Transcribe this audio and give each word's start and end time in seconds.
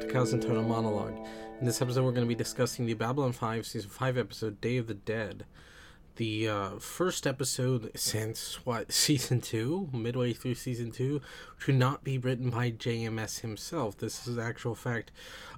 to 0.00 0.06
Chaos 0.06 0.32
Internal 0.32 0.62
Monologue. 0.62 1.16
In 1.58 1.64
this 1.64 1.80
episode, 1.80 2.04
we're 2.04 2.10
going 2.10 2.26
to 2.26 2.28
be 2.28 2.34
discussing 2.34 2.84
the 2.84 2.92
Babylon 2.92 3.32
5 3.32 3.66
Season 3.66 3.88
5 3.88 4.18
episode, 4.18 4.60
Day 4.60 4.76
of 4.76 4.88
the 4.88 4.94
Dead. 4.94 5.46
The 6.16 6.48
uh, 6.48 6.70
first 6.78 7.26
episode 7.26 7.90
since, 7.94 8.66
what, 8.66 8.92
Season 8.92 9.40
2? 9.40 9.90
Midway 9.94 10.34
through 10.34 10.56
Season 10.56 10.90
2? 10.90 11.22
to 11.64 11.72
not 11.72 12.04
be 12.04 12.18
written 12.18 12.50
by 12.50 12.72
JMS 12.72 13.40
himself. 13.40 13.96
This 13.96 14.26
is 14.26 14.36
actual 14.36 14.74
fact 14.74 15.12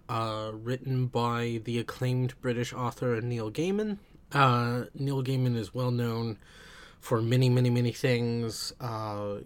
uh, 0.09 0.52
written 0.55 1.06
by 1.06 1.61
the 1.64 1.80
acclaimed 1.80 2.41
British 2.41 2.73
author 2.73 3.20
Neil 3.20 3.50
Gaiman. 3.50 3.98
Uh, 4.30 4.84
Neil 4.95 5.25
Gaiman 5.25 5.56
is 5.56 5.75
well 5.75 5.91
known 5.91 6.39
for 7.00 7.20
many, 7.20 7.48
many, 7.48 7.70
many 7.70 7.91
things. 7.91 8.73
Uh, 8.80 9.39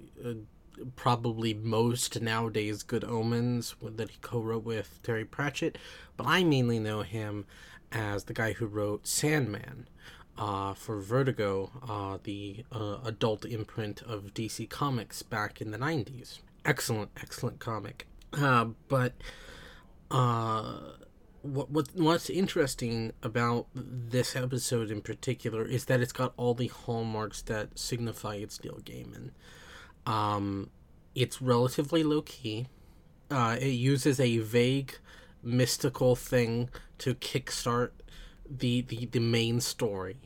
probably 0.96 1.54
most 1.54 2.20
nowadays 2.20 2.82
Good 2.82 3.04
Omens 3.04 3.74
that 3.82 4.10
he 4.10 4.18
co-wrote 4.20 4.64
with 4.64 5.00
Terry 5.02 5.24
Pratchett, 5.24 5.78
but 6.16 6.26
I 6.26 6.44
mainly 6.44 6.78
know 6.78 7.02
him 7.02 7.46
as 7.90 8.24
the 8.24 8.34
guy 8.34 8.52
who 8.52 8.66
wrote 8.66 9.06
Sandman 9.06 9.88
uh, 10.38 10.74
for 10.74 11.00
Vertigo, 11.00 11.70
uh, 11.88 12.18
the 12.22 12.64
uh, 12.72 12.98
adult 13.04 13.44
imprint 13.44 14.02
of 14.02 14.34
DC 14.34 14.68
Comics 14.68 15.22
back 15.22 15.60
in 15.60 15.70
the 15.70 15.78
90s. 15.78 16.38
Excellent, 16.64 17.10
excellent 17.20 17.58
comic. 17.58 18.06
Uh, 18.32 18.66
but 18.88 19.12
uh, 20.10 20.78
what, 21.42 21.70
what 21.70 21.88
what's 21.94 22.30
interesting 22.30 23.12
about 23.22 23.66
this 23.74 24.34
episode 24.36 24.90
in 24.90 25.02
particular 25.02 25.64
is 25.64 25.86
that 25.86 26.00
it's 26.00 26.12
got 26.12 26.32
all 26.36 26.54
the 26.54 26.68
hallmarks 26.68 27.42
that 27.42 27.78
signify 27.78 28.36
it's 28.36 28.62
Neil 28.62 28.80
Gaiman. 28.84 29.30
Um, 30.06 30.70
it's 31.14 31.42
relatively 31.42 32.02
low 32.02 32.22
key. 32.22 32.66
Uh, 33.30 33.56
it 33.60 33.68
uses 33.68 34.20
a 34.20 34.38
vague, 34.38 34.98
mystical 35.42 36.16
thing 36.16 36.68
to 36.98 37.14
kickstart 37.14 37.90
the 38.48 38.82
the, 38.82 39.06
the 39.06 39.20
main 39.20 39.60
story. 39.60 40.16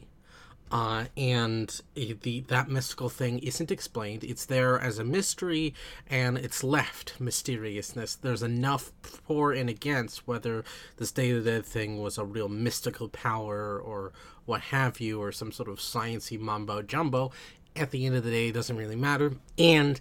Uh, 0.69 1.05
and 1.17 1.81
the 1.95 2.41
that 2.49 2.69
mystical 2.69 3.09
thing 3.09 3.39
isn't 3.39 3.71
explained. 3.71 4.25
It's 4.25 4.45
there 4.45 4.81
as 4.81 4.99
a 4.99 5.05
mystery, 5.05 5.75
and 6.09 6.37
it's 6.37 6.65
left 6.65 7.21
mysteriousness. 7.21 8.17
There's 8.17 8.43
enough 8.43 8.91
for 9.03 9.53
and 9.53 9.71
against 9.71 10.27
whether 10.27 10.65
this 10.97 11.13
Day 11.13 11.31
of 11.31 11.45
the 11.45 11.53
Dead 11.53 11.67
thing 11.67 12.03
was 12.03 12.19
a 12.19 12.25
real 12.25 12.49
mystical 12.49 13.09
power 13.09 13.79
or 13.79 14.13
what 14.45 14.61
have 14.63 14.99
you, 14.99 15.23
or 15.23 15.31
some 15.31 15.53
sort 15.53 15.69
of 15.69 15.79
sciency 15.79 16.39
mumbo 16.39 16.83
jumbo 16.83 17.31
at 17.79 17.91
the 17.91 18.07
end 18.07 18.17
of 18.17 18.25
the 18.25 18.31
day, 18.31 18.49
it 18.49 18.53
doesn't 18.53 18.77
really 18.77 18.97
matter. 18.97 19.33
And 19.59 20.01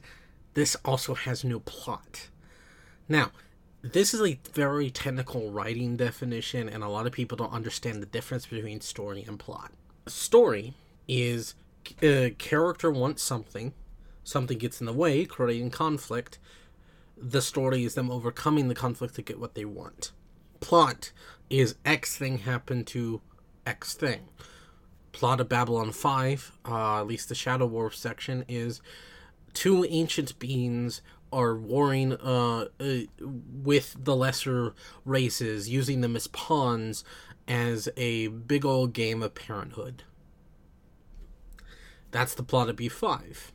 this 0.54 0.76
also 0.86 1.14
has 1.14 1.44
no 1.44 1.60
plot. 1.60 2.30
Now, 3.08 3.32
this 3.82 4.14
is 4.14 4.22
a 4.22 4.40
very 4.52 4.90
technical 4.90 5.52
writing 5.52 5.96
definition, 5.96 6.68
and 6.68 6.84
a 6.84 6.90
lot 6.90 7.06
of 7.06 7.12
people 7.12 7.38
don't 7.38 7.54
understand 7.54 8.02
the 8.02 8.08
difference 8.08 8.48
between 8.48 8.82
story 8.82 9.24
and 9.28 9.38
plot. 9.38 9.72
A 10.08 10.10
Story 10.10 10.74
is 11.08 11.56
a 12.02 12.32
character 12.32 12.92
wants 12.92 13.22
something, 13.22 13.74
something 14.24 14.58
gets 14.58 14.80
in 14.80 14.88
the 14.88 14.94
way, 14.94 15.26
creating 15.26 15.70
conflict. 15.70 16.40
The 17.16 17.42
story 17.42 17.86
is 17.86 17.94
them 17.94 18.10
overcoming 18.10 18.70
the 18.70 18.76
conflict 18.76 19.16
to 19.16 19.22
get 19.22 19.40
what 19.40 19.54
they 19.54 19.66
want. 19.66 20.12
Plot 20.62 21.12
is 21.50 21.76
X 21.86 22.18
thing 22.18 22.40
happened 22.40 22.88
to 22.88 23.22
X 23.68 23.94
thing 23.94 24.30
plot 25.16 25.40
of 25.40 25.48
Babylon 25.48 25.94
5, 25.94 26.52
uh, 26.66 27.00
at 27.00 27.08
least 27.08 27.30
the 27.30 27.36
Shadow 27.36 27.66
War 27.66 27.90
section, 27.90 28.44
is 28.50 28.82
two 29.54 29.86
ancient 29.86 30.38
beings 30.40 31.02
are 31.32 31.56
warring 31.56 32.12
uh, 32.14 32.66
uh, 32.80 33.00
with 33.64 33.96
the 33.98 34.14
lesser 34.14 34.74
races, 35.06 35.70
using 35.70 36.02
them 36.02 36.18
as 36.18 36.28
pawns 36.28 37.06
as 37.48 37.88
a 37.96 38.28
big 38.28 38.66
old 38.66 38.92
game 38.92 39.24
of 39.24 39.34
parenthood. 39.36 40.04
That's 42.12 42.36
the 42.36 42.44
plot 42.44 42.70
of 42.70 42.76
B5. 42.76 43.52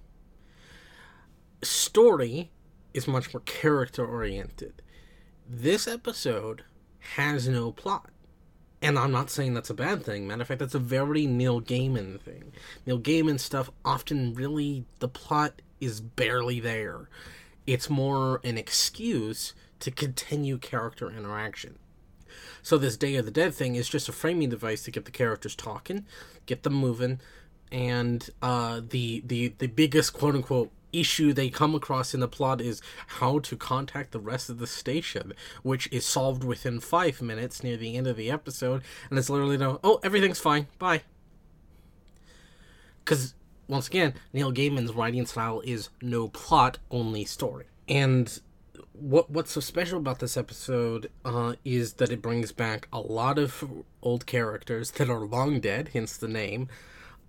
Story 1.62 2.50
is 2.94 3.06
much 3.06 3.34
more 3.34 3.42
character 3.42 4.06
oriented. 4.06 4.80
This 5.46 5.86
episode 5.86 6.64
has 7.16 7.46
no 7.48 7.70
plot. 7.70 8.08
And 8.82 8.98
I'm 8.98 9.12
not 9.12 9.30
saying 9.30 9.54
that's 9.54 9.70
a 9.70 9.74
bad 9.74 10.04
thing. 10.04 10.26
Matter 10.26 10.42
of 10.42 10.48
fact, 10.48 10.60
that's 10.60 10.74
a 10.74 10.78
very 10.78 11.26
Neil 11.26 11.60
Gaiman 11.60 12.20
thing. 12.20 12.52
Neil 12.86 12.98
Gaiman 12.98 13.38
stuff 13.38 13.70
often 13.84 14.32
really, 14.34 14.84
the 15.00 15.08
plot 15.08 15.60
is 15.80 16.00
barely 16.00 16.60
there. 16.60 17.08
It's 17.66 17.90
more 17.90 18.40
an 18.42 18.56
excuse 18.56 19.54
to 19.80 19.90
continue 19.90 20.56
character 20.58 21.10
interaction. 21.10 21.78
So 22.62 22.78
this 22.78 22.96
Day 22.96 23.16
of 23.16 23.24
the 23.24 23.30
Dead 23.30 23.54
thing 23.54 23.74
is 23.74 23.88
just 23.88 24.08
a 24.08 24.12
framing 24.12 24.48
device 24.48 24.82
to 24.84 24.90
get 24.90 25.04
the 25.04 25.10
characters 25.10 25.54
talking, 25.54 26.06
get 26.46 26.62
them 26.62 26.74
moving, 26.74 27.20
and 27.72 28.28
uh, 28.42 28.80
the 28.88 29.22
the 29.26 29.54
the 29.58 29.66
biggest 29.66 30.12
quote 30.12 30.34
unquote 30.34 30.70
issue 30.92 31.32
they 31.32 31.50
come 31.50 31.74
across 31.74 32.14
in 32.14 32.20
the 32.20 32.28
plot 32.28 32.60
is 32.60 32.82
how 33.06 33.38
to 33.40 33.56
contact 33.56 34.12
the 34.12 34.20
rest 34.20 34.50
of 34.50 34.58
the 34.58 34.66
station, 34.66 35.32
which 35.62 35.88
is 35.92 36.04
solved 36.04 36.44
within 36.44 36.80
five 36.80 37.20
minutes 37.22 37.62
near 37.62 37.76
the 37.76 37.96
end 37.96 38.06
of 38.06 38.16
the 38.16 38.30
episode, 38.30 38.82
and 39.08 39.18
it's 39.18 39.30
literally 39.30 39.56
no, 39.56 39.80
oh, 39.82 40.00
everything's 40.02 40.40
fine, 40.40 40.66
bye. 40.78 41.02
Because, 43.04 43.34
once 43.68 43.88
again, 43.88 44.14
Neil 44.32 44.52
Gaiman's 44.52 44.92
writing 44.92 45.26
style 45.26 45.62
is 45.64 45.88
no 46.02 46.28
plot, 46.28 46.78
only 46.90 47.24
story. 47.24 47.66
And 47.88 48.40
what 48.92 49.30
what's 49.30 49.52
so 49.52 49.60
special 49.60 49.98
about 49.98 50.18
this 50.18 50.36
episode 50.36 51.10
uh, 51.24 51.54
is 51.64 51.94
that 51.94 52.10
it 52.10 52.20
brings 52.22 52.52
back 52.52 52.86
a 52.92 53.00
lot 53.00 53.38
of 53.38 53.64
old 54.02 54.26
characters 54.26 54.92
that 54.92 55.08
are 55.08 55.26
long 55.26 55.60
dead, 55.60 55.90
hence 55.92 56.16
the 56.16 56.28
name, 56.28 56.68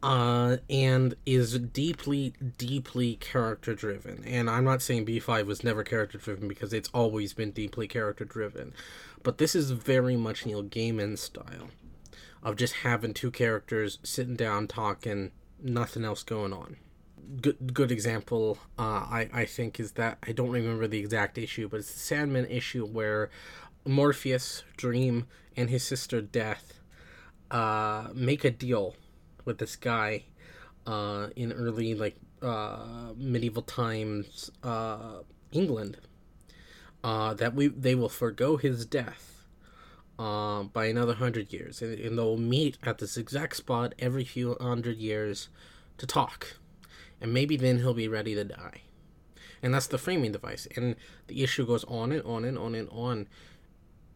uh, 0.03 0.57
and 0.69 1.15
is 1.25 1.57
deeply, 1.59 2.33
deeply 2.57 3.15
character 3.15 3.75
driven. 3.75 4.23
And 4.25 4.49
I'm 4.49 4.63
not 4.63 4.81
saying 4.81 5.05
B5 5.05 5.45
was 5.45 5.63
never 5.63 5.83
character 5.83 6.17
driven 6.17 6.47
because 6.47 6.73
it's 6.73 6.89
always 6.93 7.33
been 7.33 7.51
deeply 7.51 7.87
character 7.87 8.25
driven, 8.25 8.73
but 9.23 9.37
this 9.37 9.55
is 9.55 9.71
very 9.71 10.15
much 10.15 10.45
Neil 10.45 10.63
Gaiman 10.63 11.17
style 11.17 11.69
of 12.43 12.55
just 12.55 12.75
having 12.77 13.13
two 13.13 13.31
characters 13.31 13.99
sitting 14.03 14.35
down 14.35 14.67
talking, 14.67 15.31
nothing 15.61 16.03
else 16.03 16.23
going 16.23 16.53
on. 16.53 16.77
Good, 17.39 17.73
good 17.73 17.91
example, 17.91 18.57
uh, 18.79 18.81
I, 18.81 19.29
I 19.31 19.45
think, 19.45 19.79
is 19.79 19.93
that 19.93 20.17
I 20.27 20.31
don't 20.31 20.49
remember 20.49 20.87
the 20.87 20.99
exact 20.99 21.37
issue, 21.37 21.69
but 21.69 21.81
it's 21.81 21.93
the 21.93 21.99
Sandman 21.99 22.47
issue 22.47 22.85
where 22.85 23.29
Morpheus, 23.85 24.63
Dream, 24.75 25.27
and 25.55 25.69
his 25.69 25.83
sister 25.83 26.19
Death 26.21 26.81
uh, 27.51 28.07
make 28.13 28.43
a 28.43 28.51
deal 28.51 28.95
with 29.45 29.57
this 29.59 29.75
guy 29.75 30.23
uh, 30.85 31.27
in 31.35 31.51
early 31.51 31.93
like 31.93 32.17
uh, 32.41 33.13
medieval 33.15 33.61
times 33.61 34.51
uh, 34.63 35.19
England 35.51 35.97
uh, 37.03 37.33
that 37.33 37.53
we 37.55 37.67
they 37.67 37.95
will 37.95 38.09
forego 38.09 38.57
his 38.57 38.85
death 38.85 39.45
uh, 40.19 40.63
by 40.63 40.85
another 40.85 41.15
hundred 41.15 41.51
years, 41.51 41.81
and, 41.81 41.99
and 41.99 42.17
they'll 42.17 42.37
meet 42.37 42.77
at 42.83 42.99
this 42.99 43.17
exact 43.17 43.55
spot 43.55 43.93
every 43.99 44.23
few 44.23 44.55
hundred 44.59 44.97
years 44.97 45.49
to 45.97 46.05
talk, 46.05 46.57
and 47.19 47.33
maybe 47.33 47.57
then 47.57 47.79
he'll 47.79 47.93
be 47.93 48.07
ready 48.07 48.35
to 48.35 48.43
die, 48.43 48.81
and 49.63 49.73
that's 49.73 49.87
the 49.87 49.97
framing 49.97 50.31
device, 50.31 50.67
and 50.75 50.95
the 51.27 51.43
issue 51.43 51.65
goes 51.65 51.83
on 51.85 52.11
and 52.11 52.23
on 52.23 52.45
and 52.45 52.57
on 52.57 52.75
and 52.75 52.89
on, 52.91 53.27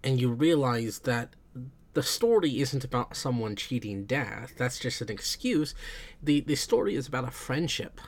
and 0.03 0.21
you 0.21 0.31
realize 0.31 0.99
that 0.99 1.35
the 1.95 2.03
story 2.03 2.59
isn't 2.59 2.83
about 2.83 3.15
someone 3.15 3.55
cheating 3.55 4.03
death. 4.03 4.53
That's 4.57 4.77
just 4.77 5.01
an 5.01 5.09
excuse. 5.09 5.73
The 6.21 6.41
the 6.41 6.55
story 6.55 6.95
is 6.95 7.07
about 7.07 7.27
a 7.27 7.31
friendship. 7.31 7.99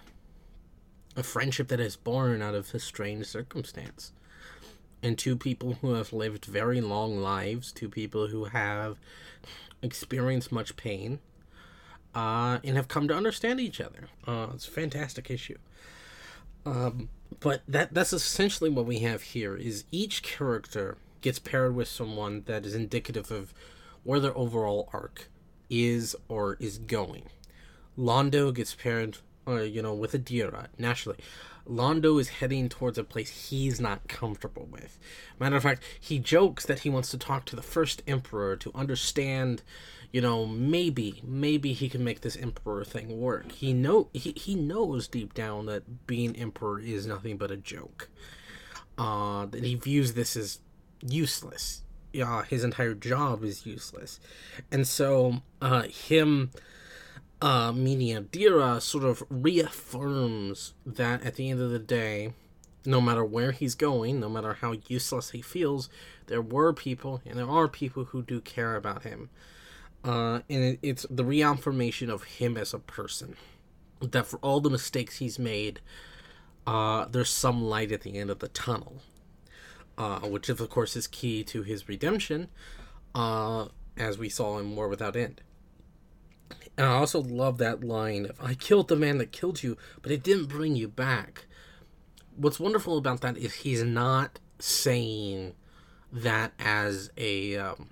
A 1.16 1.24
friendship 1.24 1.69
that 1.69 1.80
is 1.80 1.95
born 1.95 2.42
out 2.42 2.54
of 2.54 2.75
a 2.75 2.80
strange 2.80 3.25
circumstance. 3.25 4.12
And 5.01 5.18
two 5.18 5.38
people 5.38 5.78
who 5.81 5.94
have 5.94 6.12
lived 6.12 6.45
very 6.45 6.81
long 6.81 7.22
lives, 7.22 7.72
two 7.72 7.89
people 7.89 8.28
who 8.28 8.45
have 8.45 8.98
experienced 9.81 10.51
much 10.51 10.75
pain, 10.75 11.19
uh, 12.13 12.60
and 12.63 12.75
have 12.75 12.90
come 12.90 13.07
to 13.07 13.16
understand 13.16 13.62
each 13.62 13.80
other. 13.80 14.10
Uh, 14.28 14.48
it's 14.54 14.68
a 14.68 14.72
fantastic 14.72 15.31
issue. 15.31 15.57
Um, 16.66 17.07
but 17.40 17.62
that 17.69 17.94
that's 17.94 18.12
essentially 18.12 18.69
what 18.69 18.86
we 18.86 19.00
have 19.00 19.22
here 19.22 19.56
is 19.56 19.86
each 19.92 20.24
character 20.24 20.98
gets 21.22 21.40
paired 21.40 21.74
with 21.74 21.88
someone 21.88 22.44
that 22.48 22.66
is 22.66 22.75
indicative 22.75 23.31
of 23.31 23.54
where 24.07 24.21
their 24.21 24.38
overall 24.38 24.89
arc 24.94 25.27
is 25.69 26.15
or 26.30 26.56
is 26.62 26.77
going. 26.77 27.24
Londo 28.00 28.56
gets 28.56 28.74
paired, 28.74 29.18
uh, 29.45 29.63
you 29.63 29.81
know, 29.81 29.94
with 29.94 30.13
Adira, 30.13 30.68
naturally. 30.77 31.18
Londo 31.68 32.18
is 32.18 32.30
heading 32.30 32.69
towards 32.69 32.98
a 32.98 33.04
place 33.04 33.50
he's 33.50 33.81
not 33.81 34.07
comfortable 34.07 34.65
with. 34.71 34.98
Matter 35.42 35.57
of 35.57 35.63
fact, 35.63 35.83
he 36.00 36.19
jokes 36.19 36.65
that 36.65 36.80
he 36.80 36.89
wants 36.89 37.12
to 37.12 37.18
talk 37.18 37.44
to 37.48 37.57
the 37.57 37.62
first 37.62 38.01
emperor 38.07 38.56
to 38.56 38.71
understand, 38.74 39.62
you 40.13 40.21
know, 40.21 40.45
maybe, 40.45 41.21
maybe 41.25 41.74
he 41.74 41.89
can 41.89 42.01
make 42.01 42.21
this 42.21 42.38
emperor 42.38 42.86
thing 42.86 43.19
work. 43.19 43.51
He 43.51 43.74
know 43.74 44.07
he, 44.13 44.31
he 44.38 44.56
knows 44.56 45.09
deep 45.09 45.33
down 45.33 45.65
that 45.65 46.07
being 46.07 46.33
emperor 46.38 46.80
is 46.80 47.06
nothing 47.06 47.36
but 47.36 47.51
a 47.51 47.57
joke. 47.57 48.07
Uh, 48.98 49.48
that 49.48 49.65
he 49.65 49.75
views 49.75 50.13
this 50.13 50.38
as 50.38 50.59
useless. 51.01 51.81
Yeah, 52.18 52.46
his 52.46 52.64
entire 52.64 52.96
job 52.96 53.44
is 53.44 53.68
useless, 53.68 54.19
and 54.72 54.88
so 54.88 55.44
uh, 55.62 55.84
him 55.84 56.50
uh, 57.44 57.72
Adira 57.72 58.81
sort 58.81 59.04
of 59.04 59.24
reaffirms 59.30 60.74
that 60.84 61.24
at 61.24 61.36
the 61.36 61.52
end 61.52 61.62
of 61.62 61.69
the 61.69 61.78
day, 61.78 62.34
no 62.86 63.00
matter 63.02 63.24
where 63.24 63.52
he's 63.52 63.75
going, 63.75 64.19
no 64.19 64.30
matter 64.30 64.54
how 64.54 64.74
useless 64.88 65.30
he 65.30 65.44
feels, 65.44 65.90
there 66.25 66.42
were 66.42 66.74
people 66.74 67.22
and 67.24 67.38
there 67.38 67.48
are 67.48 67.68
people 67.68 68.06
who 68.06 68.24
do 68.24 68.42
care 68.42 68.75
about 68.75 69.04
him. 69.04 69.30
Uh, 70.04 70.40
and 70.50 70.64
it, 70.64 70.80
it's 70.81 71.06
the 71.12 71.24
reaffirmation 71.24 72.10
of 72.10 72.24
him 72.24 72.58
as 72.58 72.74
a 72.74 72.80
person. 72.80 73.36
That 74.02 74.25
for 74.25 74.38
all 74.38 74.60
the 74.60 74.72
mistakes 74.72 75.18
he's 75.18 75.38
made, 75.38 75.81
uh, 76.66 77.06
there's 77.06 77.30
some 77.30 77.64
light 77.64 77.92
at 77.92 78.02
the 78.02 78.18
end 78.18 78.31
of 78.31 78.40
the 78.40 78.48
tunnel. 78.48 79.04
Uh, 79.97 80.19
which, 80.19 80.47
of 80.47 80.69
course, 80.69 80.95
is 80.95 81.07
key 81.07 81.44
to 81.44 81.63
his 81.63 81.89
redemption, 81.89 82.49
uh, 83.15 83.67
as 83.97 84.19
we 84.19 84.29
saw 84.29 84.59
in 84.59 84.75
War 84.75 84.88
Without 84.88 85.15
End. 85.15 85.41
And 86.77 86.85
I 86.85 86.94
also 86.94 87.19
love 87.19 87.57
that 87.57 87.83
line 87.83 88.27
of, 88.27 88.39
I 88.39 88.53
killed 88.53 88.89
the 88.89 88.95
man 88.95 89.17
that 89.17 89.31
killed 89.31 89.63
you, 89.63 89.75
but 90.03 90.11
it 90.11 90.21
didn't 90.21 90.45
bring 90.45 90.75
you 90.75 90.88
back. 90.88 91.47
What's 92.35 92.59
wonderful 92.59 92.99
about 92.99 93.21
that 93.21 93.38
is 93.38 93.55
he's 93.55 93.81
not 93.81 94.39
saying 94.59 95.55
that 96.11 96.53
as 96.59 97.09
a 97.17 97.57
um, 97.57 97.89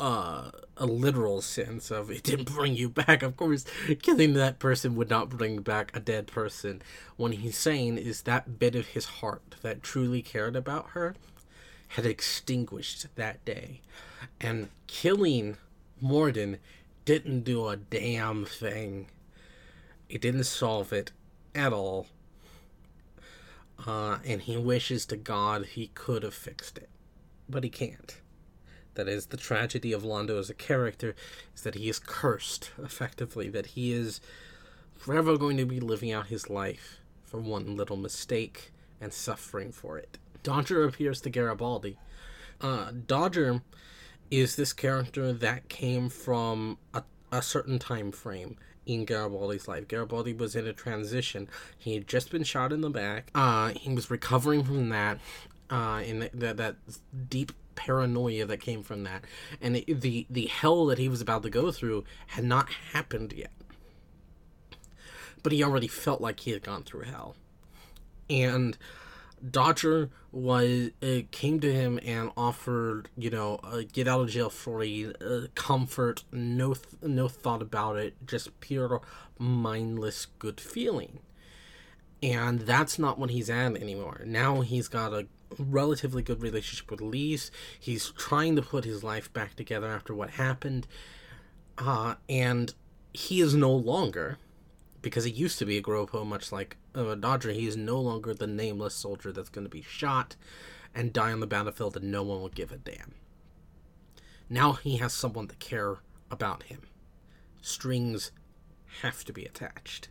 uh, 0.00 0.50
a 0.76 0.86
literal 0.86 1.42
sense 1.42 1.90
of 1.90 2.10
it 2.10 2.22
didn't 2.22 2.52
bring 2.52 2.76
you 2.76 2.88
back. 2.88 3.22
Of 3.22 3.36
course, 3.36 3.64
killing 4.02 4.34
that 4.34 4.58
person 4.58 4.94
would 4.96 5.10
not 5.10 5.30
bring 5.30 5.62
back 5.62 5.94
a 5.94 6.00
dead 6.00 6.26
person. 6.26 6.82
What 7.16 7.34
he's 7.34 7.56
saying 7.56 7.98
is 7.98 8.22
that 8.22 8.58
bit 8.58 8.74
of 8.74 8.88
his 8.88 9.06
heart 9.06 9.56
that 9.62 9.82
truly 9.82 10.22
cared 10.22 10.56
about 10.56 10.90
her 10.90 11.14
had 11.88 12.06
extinguished 12.06 13.06
that 13.16 13.44
day. 13.44 13.80
And 14.40 14.68
killing 14.86 15.56
Morden 16.00 16.58
didn't 17.04 17.40
do 17.40 17.68
a 17.68 17.76
damn 17.76 18.44
thing. 18.44 19.06
It 20.08 20.20
didn't 20.20 20.44
solve 20.44 20.92
it 20.92 21.12
at 21.54 21.72
all. 21.72 22.06
Uh, 23.86 24.18
and 24.24 24.42
he 24.42 24.56
wishes 24.56 25.06
to 25.06 25.16
God 25.16 25.66
he 25.66 25.88
could 25.94 26.22
have 26.22 26.34
fixed 26.34 26.78
it. 26.78 26.88
But 27.48 27.64
he 27.64 27.70
can't. 27.70 28.20
That 28.98 29.06
is 29.06 29.26
the 29.26 29.36
tragedy 29.36 29.92
of 29.92 30.02
Londo 30.02 30.40
as 30.40 30.50
a 30.50 30.54
character, 30.54 31.14
is 31.54 31.62
that 31.62 31.76
he 31.76 31.88
is 31.88 32.00
cursed, 32.00 32.72
effectively, 32.82 33.48
that 33.48 33.66
he 33.66 33.92
is 33.92 34.20
forever 34.96 35.38
going 35.38 35.56
to 35.56 35.64
be 35.64 35.78
living 35.78 36.10
out 36.10 36.26
his 36.26 36.50
life 36.50 36.98
for 37.24 37.38
one 37.38 37.76
little 37.76 37.96
mistake 37.96 38.72
and 39.00 39.12
suffering 39.12 39.70
for 39.70 39.98
it. 39.98 40.18
Dodger 40.42 40.82
appears 40.82 41.20
to 41.20 41.30
Garibaldi. 41.30 41.96
Uh, 42.60 42.90
Dodger 43.06 43.62
is 44.32 44.56
this 44.56 44.72
character 44.72 45.32
that 45.32 45.68
came 45.68 46.08
from 46.08 46.78
a, 46.92 47.04
a 47.30 47.40
certain 47.40 47.78
time 47.78 48.10
frame 48.10 48.56
in 48.84 49.04
Garibaldi's 49.04 49.68
life. 49.68 49.86
Garibaldi 49.86 50.32
was 50.32 50.56
in 50.56 50.66
a 50.66 50.72
transition. 50.72 51.48
He 51.78 51.94
had 51.94 52.08
just 52.08 52.32
been 52.32 52.42
shot 52.42 52.72
in 52.72 52.80
the 52.80 52.90
back. 52.90 53.30
Uh, 53.32 53.68
he 53.68 53.94
was 53.94 54.10
recovering 54.10 54.64
from 54.64 54.88
that, 54.88 55.20
uh, 55.70 56.02
in 56.04 56.28
that 56.34 56.56
that 56.56 56.74
deep 57.30 57.52
paranoia 57.78 58.44
that 58.44 58.60
came 58.60 58.82
from 58.82 59.04
that, 59.04 59.24
and 59.60 59.76
the, 59.76 59.84
the 59.86 60.26
the 60.28 60.46
hell 60.46 60.86
that 60.86 60.98
he 60.98 61.08
was 61.08 61.20
about 61.20 61.42
to 61.44 61.50
go 61.50 61.70
through 61.70 62.04
had 62.28 62.44
not 62.44 62.68
happened 62.92 63.32
yet. 63.32 63.52
But 65.42 65.52
he 65.52 65.62
already 65.62 65.88
felt 65.88 66.20
like 66.20 66.40
he 66.40 66.50
had 66.50 66.62
gone 66.62 66.82
through 66.82 67.02
hell, 67.02 67.36
and 68.28 68.76
Dodger 69.48 70.10
was 70.32 70.90
uh, 71.02 71.20
came 71.30 71.60
to 71.60 71.72
him 71.72 71.98
and 72.04 72.30
offered, 72.36 73.08
you 73.16 73.30
know, 73.30 73.60
uh, 73.62 73.82
get 73.92 74.08
out 74.08 74.22
of 74.22 74.30
jail 74.30 74.50
free, 74.50 75.12
uh, 75.20 75.46
comfort, 75.54 76.24
no 76.32 76.74
th- 76.74 77.02
no 77.02 77.28
thought 77.28 77.62
about 77.62 77.96
it, 77.96 78.14
just 78.26 78.58
pure 78.60 79.00
mindless 79.38 80.26
good 80.38 80.60
feeling. 80.60 81.20
And 82.20 82.60
that's 82.60 82.98
not 82.98 83.18
what 83.18 83.30
he's 83.30 83.48
at 83.48 83.76
anymore. 83.76 84.22
Now 84.26 84.62
he's 84.62 84.88
got 84.88 85.12
a 85.12 85.28
relatively 85.58 86.22
good 86.22 86.42
relationship 86.42 86.90
with 86.90 87.00
Lise. 87.00 87.50
He's 87.78 88.10
trying 88.10 88.56
to 88.56 88.62
put 88.62 88.84
his 88.84 89.04
life 89.04 89.32
back 89.32 89.54
together 89.54 89.88
after 89.88 90.14
what 90.14 90.30
happened. 90.30 90.86
Uh, 91.76 92.16
and 92.28 92.74
he 93.12 93.40
is 93.40 93.54
no 93.54 93.72
longer 93.72 94.38
because 95.02 95.24
he 95.24 95.30
used 95.30 95.58
to 95.58 95.66
be 95.66 95.76
a 95.76 95.82
Gropo, 95.82 96.26
much 96.26 96.50
like 96.52 96.76
uh, 96.94 97.14
Dodger. 97.14 97.52
He 97.52 97.66
is 97.66 97.76
no 97.76 98.00
longer 98.00 98.34
the 98.34 98.46
nameless 98.46 98.94
soldier 98.94 99.32
that's 99.32 99.48
going 99.48 99.64
to 99.64 99.70
be 99.70 99.82
shot 99.82 100.36
and 100.94 101.12
die 101.12 101.32
on 101.32 101.40
the 101.40 101.46
battlefield, 101.46 101.96
and 101.96 102.10
no 102.10 102.22
one 102.22 102.40
will 102.40 102.48
give 102.48 102.72
a 102.72 102.76
damn. 102.76 103.14
Now 104.48 104.72
he 104.72 104.96
has 104.96 105.12
someone 105.12 105.46
to 105.48 105.56
care 105.56 105.98
about 106.30 106.64
him. 106.64 106.82
Strings 107.60 108.32
have 109.02 109.24
to 109.24 109.32
be 109.32 109.44
attached. 109.44 110.08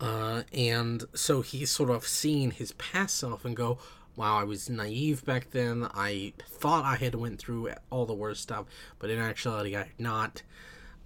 Uh, 0.00 0.42
and 0.52 1.04
so 1.14 1.42
he's 1.42 1.70
sort 1.70 1.90
of 1.90 2.06
seeing 2.06 2.52
his 2.52 2.72
past 2.72 3.16
self 3.18 3.44
and 3.44 3.56
go, 3.56 3.78
wow, 4.16 4.38
I 4.38 4.44
was 4.44 4.68
naive 4.68 5.24
back 5.24 5.50
then. 5.50 5.88
I 5.94 6.32
thought 6.40 6.84
I 6.84 6.96
had 6.96 7.14
went 7.14 7.38
through 7.38 7.70
all 7.90 8.06
the 8.06 8.14
worst 8.14 8.42
stuff, 8.42 8.66
but 8.98 9.10
in 9.10 9.18
actuality 9.18 9.76
I 9.76 9.80
had 9.80 10.00
not. 10.00 10.42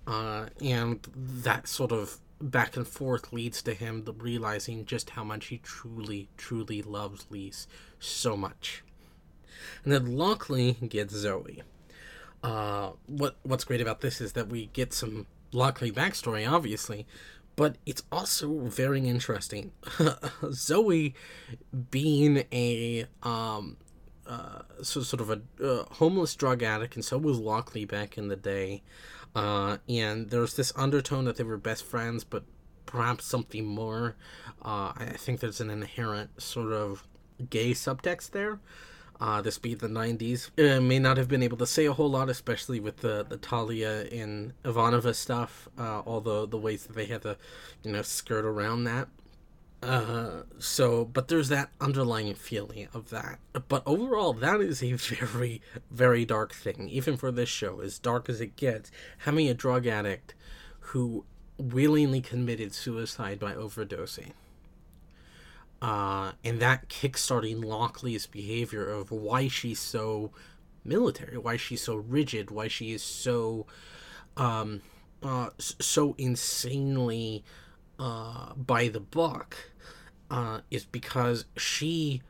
Uh, 0.07 0.47
and 0.61 1.07
that 1.15 1.69
sort 1.69 1.93
of 1.93 2.19
back 2.41 2.77
and 2.77 2.89
forth 2.89 3.33
leads 3.33 3.63
to 3.63 3.75
him 3.75 4.05
realizing 4.19 4.85
just 4.85 5.11
how 5.11 5.25
much 5.25 5.47
he 5.47 5.59
truly, 5.59 6.29
truly 6.37 6.83
loves 6.83 7.27
Lise 7.31 7.69
so 8.01 8.37
much. 8.37 8.83
And 9.85 9.93
then 9.93 10.17
Lockley 10.17 10.73
gets 10.89 11.15
Zoe. 11.15 11.63
Uh, 12.43 12.93
what 13.07 13.37
what's 13.45 13.63
great 13.63 13.81
about 13.81 14.01
this 14.01 14.21
is 14.21 14.33
that 14.33 14.49
we 14.49 14.67
get 14.73 14.93
some 14.93 15.27
Lockley 15.53 15.93
backstory, 15.93 16.51
obviously, 16.51 17.07
but 17.57 17.77
it's 17.87 18.03
also 18.11 18.61
very 18.61 19.07
interesting. 19.07 19.73
Zoe 20.53 21.15
being 21.91 22.45
a 22.53 23.07
um, 23.23 23.77
uh, 24.27 24.63
so 24.83 25.03
sort 25.03 25.21
of 25.21 25.31
a 25.31 25.41
uh, 25.65 25.85
homeless 25.95 26.35
drug 26.35 26.63
addict, 26.63 26.95
and 26.95 27.05
so 27.05 27.19
was 27.19 27.39
Lockley 27.39 27.85
back 27.85 28.17
in 28.17 28.29
the 28.29 28.37
day. 28.37 28.83
Uh, 29.35 29.79
and 29.89 30.31
there's 30.31 30.55
this 30.57 30.73
undertone 30.77 31.25
that 31.25 31.37
they 31.37 31.45
were 31.45 31.57
best 31.57 31.85
friends, 31.85 32.23
but 32.25 32.45
perhaps 32.87 33.25
something 33.25 33.67
more. 33.67 34.17
Uh, 34.63 34.93
I 34.97 35.15
think 35.17 35.41
there's 35.41 35.61
an 35.61 35.71
inherent 35.71 36.41
sort 36.41 36.73
of 36.73 37.07
gay 37.49 37.73
subtext 37.73 38.31
there. 38.31 38.61
Uh, 39.23 39.41
this 39.41 39.57
being 39.57 39.77
the 39.77 39.87
90s, 39.87 40.51
uh, 40.59 40.81
may 40.81 40.99
not 40.99 41.17
have 41.17 41.29
been 41.29 41.45
able 41.45 41.57
to 41.57 41.65
say 41.65 41.87
a 41.87 41.93
whole 41.93 42.11
lot, 42.11 42.29
especially 42.29 42.81
with 42.81 42.97
the, 42.97 43.25
the 43.29 43.37
Talia 43.37 44.05
and 44.11 44.53
Ivanova 44.65 45.15
stuff, 45.15 45.69
uh, 45.79 46.01
all 46.01 46.21
the, 46.21 46.45
the 46.49 46.59
ways 46.59 46.87
that 46.87 46.97
they 46.97 47.07
had 47.07 47.23
to, 47.23 47.37
you 47.85 47.93
know, 47.93 48.03
skirt 48.03 48.45
around 48.45 48.83
that. 48.83 49.07
Uh, 49.81 50.43
so, 50.59 51.05
but 51.05 51.29
there's 51.29 51.49
that 51.51 51.71
underlying 51.81 52.35
feeling 52.35 52.89
of 52.93 53.11
that. 53.11 53.39
But 53.69 53.85
overall, 53.87 54.33
that 54.33 54.61
is 54.61 54.83
a 54.83 54.93
very, 54.95 55.63
very 55.89 56.25
dark 56.25 56.53
thing, 56.53 56.89
even 56.89 57.17
for 57.17 57.31
this 57.31 57.49
show, 57.49 57.79
as 57.79 58.01
dark 58.01 58.29
as 58.29 58.41
it 58.41 58.57
gets. 58.57 58.91
Having 59.19 59.49
a 59.49 59.55
drug 59.55 59.87
addict 59.87 60.35
who 60.81 61.25
willingly 61.59 62.23
committed 62.23 62.75
suicide 62.75 63.39
by 63.39 63.53
overdosing. 63.55 64.33
Uh, 65.83 66.31
and 66.45 66.61
that 66.61 66.89
kickstarting 66.89 67.65
Lockley's 67.65 68.29
behavior 68.29 68.89
of 68.89 69.11
why 69.11 69.49
she's 69.49 69.81
so 69.81 70.31
military, 70.85 71.37
why 71.37 71.57
she's 71.57 71.83
so 71.83 71.97
rigid, 71.97 72.53
why 72.53 72.69
she 72.69 72.93
is 72.93 73.03
so, 73.03 73.67
um, 74.37 74.81
uh, 75.25 75.51
so 75.59 76.15
insanely, 76.19 77.43
uh, 77.99 78.55
by 78.55 78.87
the 78.87 79.01
book 79.01 79.73
uh, 80.31 80.61
is 80.71 80.85
because 80.85 81.47
she 81.57 82.23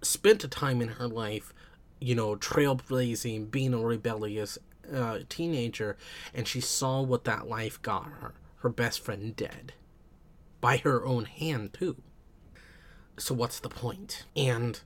spent 0.00 0.42
a 0.42 0.48
time 0.48 0.80
in 0.80 0.88
her 0.88 1.06
life, 1.06 1.52
you 2.00 2.14
know, 2.14 2.34
trailblazing, 2.34 3.50
being 3.50 3.74
a 3.74 3.78
rebellious 3.78 4.56
uh, 4.90 5.18
teenager, 5.28 5.98
and 6.32 6.48
she 6.48 6.62
saw 6.62 7.02
what 7.02 7.24
that 7.24 7.46
life 7.46 7.80
got 7.82 8.06
her. 8.06 8.32
Her 8.60 8.70
best 8.70 9.00
friend 9.00 9.36
dead. 9.36 9.74
By 10.62 10.78
her 10.78 11.04
own 11.04 11.26
hand, 11.26 11.74
too. 11.74 11.96
So, 13.18 13.34
what's 13.34 13.60
the 13.60 13.68
point? 13.68 14.24
And 14.36 14.80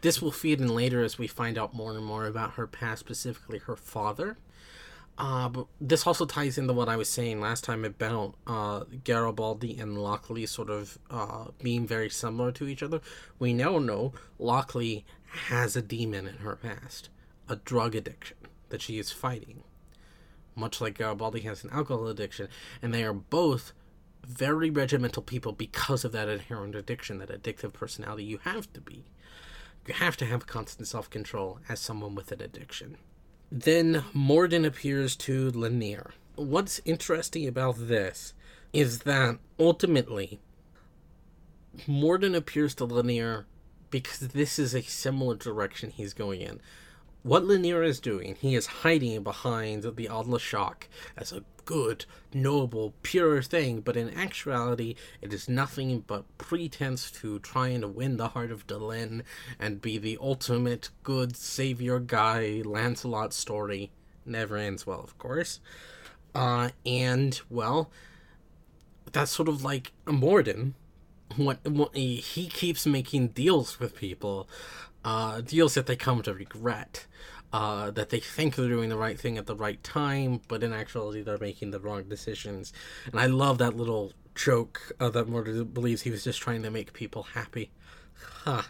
this 0.00 0.20
will 0.20 0.32
feed 0.32 0.60
in 0.60 0.74
later 0.74 1.02
as 1.02 1.18
we 1.18 1.26
find 1.26 1.56
out 1.58 1.74
more 1.74 1.92
and 1.92 2.04
more 2.04 2.26
about 2.26 2.52
her 2.52 2.66
past, 2.66 3.00
specifically 3.00 3.58
her 3.58 3.76
father. 3.76 4.36
Uh, 5.18 5.48
but 5.48 5.66
this 5.80 6.06
also 6.06 6.24
ties 6.24 6.56
into 6.56 6.72
what 6.72 6.88
I 6.88 6.96
was 6.96 7.08
saying 7.08 7.40
last 7.40 7.64
time 7.64 7.84
about 7.84 8.34
uh, 8.46 8.84
Garibaldi 9.04 9.78
and 9.78 9.98
Lockley 9.98 10.46
sort 10.46 10.70
of 10.70 10.98
uh, 11.10 11.46
being 11.62 11.86
very 11.86 12.08
similar 12.08 12.50
to 12.52 12.66
each 12.66 12.82
other. 12.82 13.00
We 13.38 13.52
now 13.52 13.78
know 13.78 14.14
Lockley 14.38 15.04
has 15.48 15.76
a 15.76 15.82
demon 15.82 16.26
in 16.26 16.38
her 16.38 16.56
past, 16.56 17.10
a 17.48 17.56
drug 17.56 17.94
addiction 17.94 18.38
that 18.70 18.80
she 18.80 18.98
is 18.98 19.12
fighting, 19.12 19.64
much 20.56 20.80
like 20.80 20.98
Garibaldi 20.98 21.40
has 21.40 21.62
an 21.62 21.70
alcohol 21.70 22.08
addiction, 22.08 22.48
and 22.80 22.92
they 22.92 23.04
are 23.04 23.12
both 23.12 23.72
very 24.26 24.70
regimental 24.70 25.22
people 25.22 25.52
because 25.52 26.04
of 26.04 26.12
that 26.12 26.28
inherent 26.28 26.74
addiction, 26.74 27.18
that 27.18 27.28
addictive 27.30 27.72
personality 27.72 28.24
you 28.24 28.38
have 28.38 28.72
to 28.72 28.80
be 28.80 29.04
You 29.86 29.94
have 29.94 30.16
to 30.18 30.26
have 30.26 30.46
constant 30.46 30.88
self 30.88 31.10
control 31.10 31.58
as 31.68 31.80
someone 31.80 32.14
with 32.14 32.30
an 32.32 32.40
addiction. 32.40 32.96
Then 33.50 34.04
Morden 34.14 34.64
appears 34.64 35.16
to 35.16 35.50
Lennier. 35.50 36.12
What's 36.36 36.80
interesting 36.84 37.46
about 37.46 37.76
this 37.78 38.32
is 38.72 39.00
that 39.00 39.38
ultimately, 39.58 40.40
Morden 41.86 42.34
appears 42.34 42.74
to 42.76 42.86
Lennier 42.86 43.44
because 43.90 44.20
this 44.20 44.58
is 44.58 44.74
a 44.74 44.82
similar 44.82 45.34
direction 45.34 45.90
he's 45.90 46.14
going 46.14 46.40
in. 46.40 46.60
What 47.22 47.44
Lennier 47.44 47.84
is 47.84 48.00
doing, 48.00 48.36
he 48.40 48.54
is 48.54 48.66
hiding 48.66 49.22
behind 49.22 49.82
the 49.82 50.06
Anla'shok 50.08 50.84
as 51.16 51.30
a 51.32 51.44
good, 51.64 52.04
noble, 52.32 52.94
pure 53.02 53.42
thing, 53.42 53.80
but 53.80 53.96
in 53.96 54.16
actuality, 54.18 54.94
it 55.20 55.32
is 55.32 55.48
nothing 55.48 56.04
but 56.06 56.24
pretense 56.38 57.10
to 57.10 57.38
trying 57.38 57.80
to 57.80 57.88
win 57.88 58.16
the 58.16 58.28
heart 58.28 58.50
of 58.50 58.66
Delenn 58.66 59.22
and 59.58 59.82
be 59.82 59.98
the 59.98 60.18
ultimate 60.20 60.90
good 61.02 61.36
savior 61.36 61.98
guy 61.98 62.62
Lancelot 62.64 63.32
story. 63.32 63.90
Never 64.24 64.56
ends 64.56 64.86
well, 64.86 65.00
of 65.00 65.18
course. 65.18 65.60
Uh, 66.34 66.70
and, 66.86 67.40
well, 67.50 67.90
that's 69.12 69.30
sort 69.30 69.48
of 69.48 69.62
like 69.62 69.92
Morden. 70.06 70.74
What, 71.36 71.66
what 71.66 71.96
he 71.96 72.48
keeps 72.48 72.86
making 72.86 73.28
deals 73.28 73.80
with 73.80 73.96
people, 73.96 74.48
uh, 75.04 75.40
deals 75.40 75.74
that 75.74 75.86
they 75.86 75.96
come 75.96 76.22
to 76.22 76.34
regret 76.34 77.06
uh, 77.52 77.90
that 77.90 78.08
they 78.08 78.20
think 78.20 78.56
they're 78.56 78.68
doing 78.68 78.88
the 78.88 78.96
right 78.96 79.18
thing 79.18 79.36
at 79.36 79.46
the 79.46 79.56
right 79.56 79.82
time, 79.82 80.40
but 80.48 80.62
in 80.62 80.72
actuality 80.72 81.22
they're 81.22 81.38
making 81.38 81.70
the 81.70 81.80
wrong 81.80 82.04
decisions. 82.04 82.72
And 83.10 83.20
I 83.20 83.26
love 83.26 83.58
that 83.58 83.76
little 83.76 84.12
joke 84.34 84.92
uh, 84.98 85.10
that 85.10 85.28
Morden 85.28 85.64
believes 85.64 86.02
he 86.02 86.10
was 86.10 86.24
just 86.24 86.40
trying 86.40 86.62
to 86.62 86.70
make 86.70 86.92
people 86.92 87.24
happy. 87.34 87.70
Huh. 88.44 88.62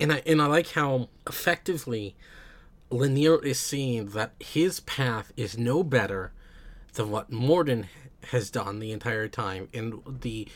And 0.00 0.12
I 0.12 0.22
and 0.26 0.40
I 0.40 0.46
like 0.46 0.70
how 0.70 1.08
effectively 1.26 2.16
Lennier 2.90 3.44
is 3.44 3.60
seeing 3.60 4.10
that 4.10 4.32
his 4.40 4.80
path 4.80 5.32
is 5.36 5.58
no 5.58 5.82
better 5.82 6.32
than 6.94 7.10
what 7.10 7.30
Morden 7.30 7.88
has 8.30 8.50
done 8.50 8.78
the 8.78 8.92
entire 8.92 9.28
time, 9.28 9.68
and 9.74 10.00
the 10.06 10.48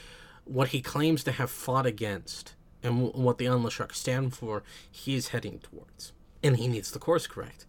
what 0.44 0.68
he 0.68 0.80
claims 0.80 1.23
to 1.25 1.32
have 1.32 1.50
fought 1.50 1.87
against, 1.87 2.54
and 2.82 3.12
what 3.12 3.38
the 3.38 3.44
Anla'shok 3.44 3.94
stand 3.94 4.35
for, 4.35 4.62
he 4.90 5.14
is 5.14 5.28
heading 5.28 5.59
towards 5.59 6.12
and 6.42 6.56
he 6.56 6.68
needs 6.68 6.90
the 6.90 6.99
course 6.99 7.26
correct. 7.26 7.66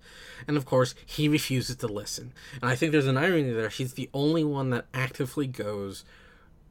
And 0.48 0.58
of 0.58 0.66
course, 0.66 0.96
he 1.06 1.28
refuses 1.28 1.76
to 1.78 1.88
listen. 1.88 2.34
And 2.62 2.70
I 2.70 2.76
think 2.76 2.92
there's 2.92 3.08
an 3.08 3.18
irony 3.18 3.52
there. 3.52 3.70
He's 3.70 3.94
the 3.94 4.10
only 4.14 4.44
one 4.44 4.70
that 4.72 4.86
actively 4.94 5.48
goes 5.48 6.04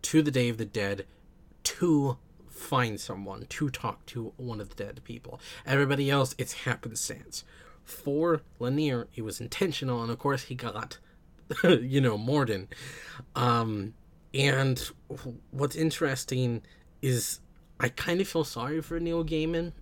to 0.02 0.22
the 0.22 0.30
Day 0.30 0.48
of 0.48 0.58
the 0.58 0.64
Dead 0.64 1.06
to 1.64 2.18
find 2.48 3.00
someone, 3.00 3.46
to 3.48 3.70
talk 3.70 4.04
to 4.06 4.32
one 4.36 4.60
of 4.60 4.70
the 4.70 4.74
dead 4.74 5.00
people. 5.04 5.40
Everybody 5.66 6.10
else, 6.10 6.34
it's 6.38 6.52
happenstance. 6.64 7.44
For 7.84 8.42
Lennier, 8.60 9.08
it 9.14 9.22
was 9.22 9.40
intentional, 9.40 10.02
and 10.02 10.10
of 10.10 10.18
course, 10.18 10.44
he 10.44 10.54
got, 10.54 10.98
you 11.64 12.00
know, 12.00 12.16
Morden. 12.16 12.68
Um, 13.34 13.94
and 14.32 14.90
what's 15.50 15.76
interesting 15.76 16.62
is 17.00 17.40
I 17.80 17.88
kind 17.88 18.20
of 18.20 18.28
feel 18.28 18.44
sorry 18.44 18.80
for 18.80 19.00
Neil 19.00 19.24
Gaiman 19.24 19.72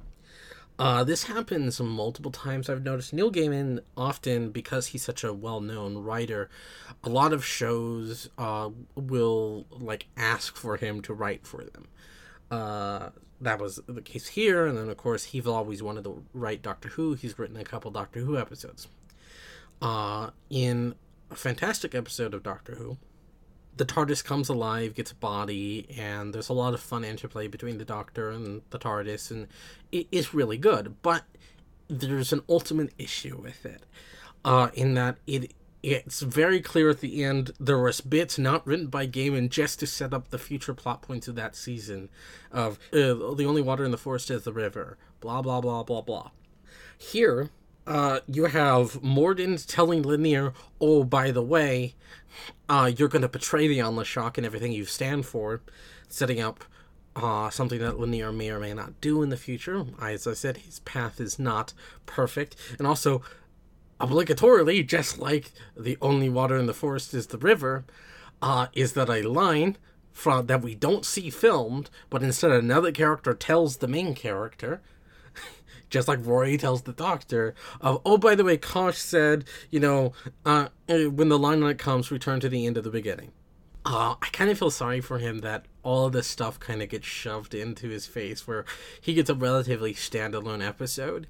uh, 0.80 1.04
this 1.04 1.24
happens 1.24 1.78
multiple 1.78 2.30
times. 2.30 2.70
I've 2.70 2.82
noticed 2.82 3.12
Neil 3.12 3.30
Gaiman 3.30 3.80
often 3.98 4.50
because 4.50 4.88
he's 4.88 5.02
such 5.02 5.22
a 5.22 5.30
well-known 5.30 5.98
writer. 5.98 6.48
A 7.04 7.10
lot 7.10 7.34
of 7.34 7.44
shows 7.44 8.30
uh, 8.38 8.70
will 8.96 9.66
like 9.70 10.06
ask 10.16 10.56
for 10.56 10.78
him 10.78 11.02
to 11.02 11.12
write 11.12 11.46
for 11.46 11.64
them. 11.64 11.88
Uh, 12.50 13.10
that 13.42 13.60
was 13.60 13.78
the 13.86 14.00
case 14.00 14.28
here, 14.28 14.66
and 14.66 14.78
then 14.78 14.88
of 14.88 14.96
course 14.96 15.24
he's 15.24 15.46
always 15.46 15.82
wanted 15.82 16.04
to 16.04 16.24
write 16.32 16.62
Doctor 16.62 16.88
Who. 16.88 17.12
He's 17.12 17.38
written 17.38 17.58
a 17.58 17.64
couple 17.64 17.90
Doctor 17.90 18.20
Who 18.20 18.38
episodes. 18.38 18.88
Uh, 19.82 20.30
in 20.48 20.94
a 21.30 21.34
fantastic 21.34 21.94
episode 21.94 22.32
of 22.32 22.42
Doctor 22.42 22.76
Who, 22.76 22.96
the 23.76 23.84
TARDIS 23.84 24.24
comes 24.24 24.48
alive, 24.48 24.94
gets 24.94 25.12
a 25.12 25.14
body, 25.14 25.86
and 25.96 26.34
there's 26.34 26.48
a 26.48 26.52
lot 26.52 26.74
of 26.74 26.80
fun 26.80 27.04
interplay 27.04 27.46
between 27.46 27.78
the 27.78 27.84
Doctor 27.84 28.30
and 28.30 28.62
the 28.70 28.78
TARDIS, 28.78 29.30
and 29.30 29.48
it 29.90 30.06
is 30.12 30.34
really 30.34 30.58
good. 30.58 30.96
But 31.02 31.24
there's 31.88 32.32
an 32.32 32.42
ultimate 32.48 32.92
issue 32.98 33.36
with 33.40 33.64
it, 33.64 33.84
uh, 34.44 34.68
in 34.74 34.94
that 34.94 35.16
it 35.26 35.54
it's 35.82 36.20
very 36.20 36.60
clear 36.60 36.90
at 36.90 37.00
the 37.00 37.24
end 37.24 37.52
there 37.58 37.78
was 37.78 38.02
bits 38.02 38.38
not 38.38 38.66
written 38.66 38.88
by 38.88 39.06
Gaiman 39.06 39.48
just 39.48 39.80
to 39.80 39.86
set 39.86 40.12
up 40.12 40.28
the 40.28 40.38
future 40.38 40.74
plot 40.74 41.00
points 41.00 41.26
of 41.26 41.36
that 41.36 41.56
season, 41.56 42.10
of 42.52 42.78
uh, 42.92 43.34
the 43.34 43.46
only 43.46 43.62
water 43.62 43.84
in 43.84 43.90
the 43.90 43.96
forest 43.96 44.30
is 44.30 44.44
the 44.44 44.52
river, 44.52 44.98
blah 45.20 45.40
blah 45.40 45.60
blah 45.60 45.82
blah 45.82 46.02
blah. 46.02 46.30
Here, 46.98 47.48
uh, 47.86 48.20
you 48.26 48.46
have 48.46 49.02
Morden 49.02 49.56
telling 49.56 50.02
Lennier, 50.02 50.52
"Oh, 50.80 51.04
by 51.04 51.30
the 51.30 51.42
way, 51.42 51.94
uh, 52.68 52.90
you're 52.96 53.08
going 53.08 53.22
to 53.22 53.28
betray 53.28 53.68
the 53.68 53.78
Anla'shok 53.78 54.36
and 54.36 54.46
everything 54.46 54.72
you 54.72 54.84
stand 54.84 55.26
for," 55.26 55.60
setting 56.08 56.40
up 56.40 56.64
uh, 57.16 57.50
something 57.50 57.78
that 57.80 57.98
Lennier 57.98 58.32
may 58.32 58.50
or 58.50 58.60
may 58.60 58.74
not 58.74 59.00
do 59.00 59.22
in 59.22 59.30
the 59.30 59.36
future. 59.36 59.86
As 60.00 60.26
I 60.26 60.34
said, 60.34 60.58
his 60.58 60.80
path 60.80 61.20
is 61.20 61.38
not 61.38 61.72
perfect, 62.06 62.56
and 62.78 62.86
also 62.86 63.22
obligatorily, 64.00 64.86
just 64.86 65.18
like 65.18 65.52
the 65.76 65.98
only 66.00 66.28
water 66.28 66.56
in 66.56 66.66
the 66.66 66.74
forest 66.74 67.12
is 67.14 67.28
the 67.28 67.38
river, 67.38 67.84
uh, 68.40 68.68
is 68.72 68.92
that 68.94 69.10
a 69.10 69.22
line 69.22 69.76
from 70.12 70.46
that 70.46 70.62
we 70.62 70.74
don't 70.74 71.04
see 71.04 71.30
filmed, 71.30 71.90
but 72.08 72.22
instead 72.22 72.50
another 72.50 72.92
character 72.92 73.34
tells 73.34 73.76
the 73.76 73.88
main 73.88 74.14
character 74.14 74.80
just 75.90 76.08
like 76.08 76.24
Rory 76.24 76.56
tells 76.56 76.82
the 76.82 76.92
doctor 76.92 77.54
of, 77.80 78.00
oh, 78.04 78.16
by 78.16 78.34
the 78.34 78.44
way, 78.44 78.56
Kosh 78.56 78.98
said, 78.98 79.44
you 79.70 79.80
know, 79.80 80.12
uh, 80.46 80.68
eh, 80.88 81.06
when 81.06 81.28
the 81.28 81.38
limelight 81.38 81.78
comes, 81.78 82.10
return 82.10 82.40
to 82.40 82.48
the 82.48 82.66
end 82.66 82.76
of 82.76 82.84
the 82.84 82.90
beginning. 82.90 83.32
Uh, 83.84 84.14
I 84.20 84.28
kind 84.32 84.50
of 84.50 84.58
feel 84.58 84.70
sorry 84.70 85.00
for 85.00 85.18
him 85.18 85.38
that 85.38 85.64
all 85.82 86.06
of 86.06 86.12
this 86.12 86.26
stuff 86.26 86.60
kind 86.60 86.82
of 86.82 86.90
gets 86.90 87.06
shoved 87.06 87.54
into 87.54 87.88
his 87.88 88.06
face, 88.06 88.46
where 88.46 88.64
he 89.00 89.14
gets 89.14 89.30
a 89.30 89.34
relatively 89.34 89.94
standalone 89.94 90.66
episode 90.66 91.26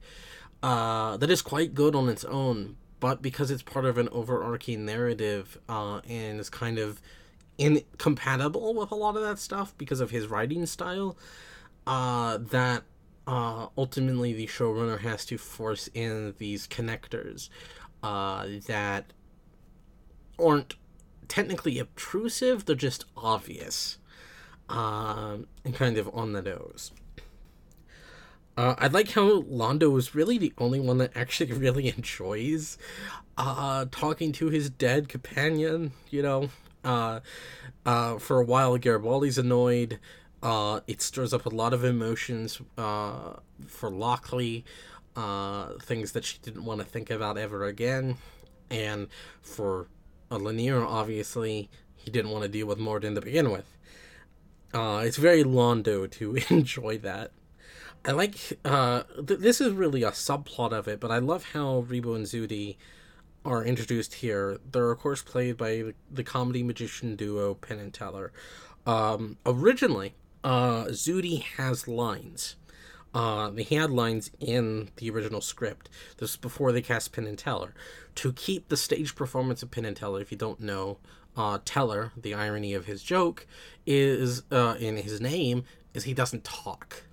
uh, 0.63 1.17
that 1.17 1.31
is 1.31 1.43
quite 1.43 1.75
good 1.75 1.95
on 1.95 2.09
its 2.09 2.25
own, 2.25 2.77
but 2.99 3.23
because 3.23 3.51
it's 3.51 3.63
part 3.63 3.85
of 3.85 3.99
an 3.99 4.09
overarching 4.11 4.85
narrative 4.85 5.59
uh, 5.69 6.01
and 6.09 6.41
is 6.41 6.51
kind 6.51 6.79
of 6.79 7.01
incompatible 7.57 8.75
with 8.75 8.91
a 8.91 8.95
lot 8.95 9.17
of 9.17 9.23
that 9.23 9.39
stuff 9.39 9.75
because 9.79 10.01
of 10.01 10.11
his 10.11 10.27
writing 10.27 10.67
style, 10.67 11.17
uh, 11.87 12.37
that 12.39 12.83
uh, 13.27 13.67
ultimately 13.77 14.33
the 14.33 14.47
showrunner 14.47 15.01
has 15.01 15.25
to 15.27 15.39
force 15.39 15.89
in 15.95 16.35
these 16.39 16.67
connectors 16.67 17.49
uh, 18.03 18.47
that 18.67 19.13
aren't 20.39 20.77
technically 21.29 21.79
obtrusive, 21.79 22.65
they're 22.65 22.75
just 22.75 23.05
obvious 23.17 23.99
um, 24.69 25.47
and 25.65 25.75
kind 25.75 25.99
of 25.99 26.09
on 26.15 26.33
the 26.33 26.43
nose. 26.43 26.93
Uh, 28.57 28.75
I 28.79 28.89
like 28.89 29.13
how 29.13 29.43
Londo 29.43 29.97
is 29.97 30.15
really 30.15 30.37
the 30.37 30.53
only 30.59 30.81
one 30.81 30.99
that 30.99 31.13
actually 31.17 31.53
really 31.59 31.89
enjoys 31.89 32.79
uh, 33.37 33.87
talking 33.91 34.33
to 34.33 34.49
his 34.49 34.71
dead 34.71 35.09
companion. 35.09 35.93
You 36.11 36.23
know, 36.23 36.51
uh, 36.85 37.21
uh, 37.87 38.19
for 38.19 38.41
a 38.41 38.45
while 38.45 38.79
Garibaldi's 38.79 39.39
annoyed. 39.39 39.99
Uh, 40.43 40.81
it 40.87 41.03
stirs 41.03 41.35
up 41.35 41.45
a 41.47 41.51
lot 41.51 41.73
of 41.73 41.85
emotions 41.85 42.61
uh, 42.79 43.35
for 43.67 43.91
Lockley, 43.91 44.65
uh, 45.17 45.75
things 45.83 46.13
that 46.13 46.25
she 46.25 46.39
didn't 46.39 46.65
want 46.65 46.81
to 46.81 46.87
think 46.87 47.11
about 47.11 47.37
ever 47.37 47.65
again. 47.65 48.17
And 48.71 49.09
for 49.43 49.89
uh, 50.31 50.39
Lennier, 50.39 50.85
obviously, 50.87 51.69
he 51.97 52.11
didn't 52.11 52.31
want 52.31 52.43
to 52.43 52.49
deal 52.49 52.67
with 52.67 52.79
Morden 52.79 53.15
to 53.17 53.21
begin 53.21 53.51
with. 53.51 53.67
Uh, 54.73 55.03
it's 55.05 55.17
very 55.17 55.43
Londo 55.43 56.11
to 56.11 56.39
enjoy 56.51 56.99
that. 56.99 57.33
I 58.05 58.13
like, 58.13 58.59
uh, 58.65 59.03
th- 59.27 59.41
this 59.41 59.61
is 59.61 59.73
really 59.73 60.03
a 60.03 60.11
subplot 60.11 60.73
of 60.73 60.89
it, 60.89 61.01
but 61.01 61.11
I 61.11 61.19
love 61.19 61.51
how 61.53 61.85
Rebo 61.87 62.17
and 62.17 62.25
Zooty 62.25 62.77
are 63.45 63.65
introduced 63.65 64.15
here. 64.15 64.59
They're, 64.71 64.91
of 64.91 64.99
course, 64.99 65.21
played 65.23 65.59
by 65.59 65.93
the 66.11 66.25
comedy 66.25 66.63
magician 66.63 67.17
duo 67.17 67.55
Penn 67.55 67.79
and 67.79 67.93
Teller. 67.93 68.33
Um, 68.87 69.37
originally, 69.45 70.15
uh, 70.45 70.85
Zooty 70.87 71.43
has 71.43 71.89
lines. 71.89 72.57
Uh, 73.13 73.51
he 73.53 73.75
had 73.75 73.91
lines 73.91 74.31
in 74.39 74.91
the 74.97 75.11
original 75.11 75.41
script. 75.41 75.89
This 76.19 76.33
was 76.33 76.37
before 76.37 76.71
they 76.71 76.83
cast 76.83 77.13
Penn 77.13 77.27
and 77.27 77.39
Teller. 77.39 77.75
To 78.17 78.33
keep 78.33 78.69
the 78.69 78.77
stage 78.77 79.17
performance 79.17 79.63
of 79.63 79.71
Penn 79.71 79.85
and 79.85 79.97
Teller, 79.97 80.21
if 80.21 80.31
you 80.31 80.39
don't 80.39 80.61
know, 80.61 80.99
uh, 81.37 81.59
Teller, 81.65 82.13
the 82.17 82.35
irony 82.35 82.75
of 82.75 82.87
his 82.87 83.03
joke, 83.03 83.47
is 83.87 84.43
uh, 84.53 84.77
in 84.79 84.97
his 84.97 85.21
name 85.21 85.65
is 85.95 86.05
he 86.05 86.15
doesn't 86.15 86.45
talk. 86.45 87.05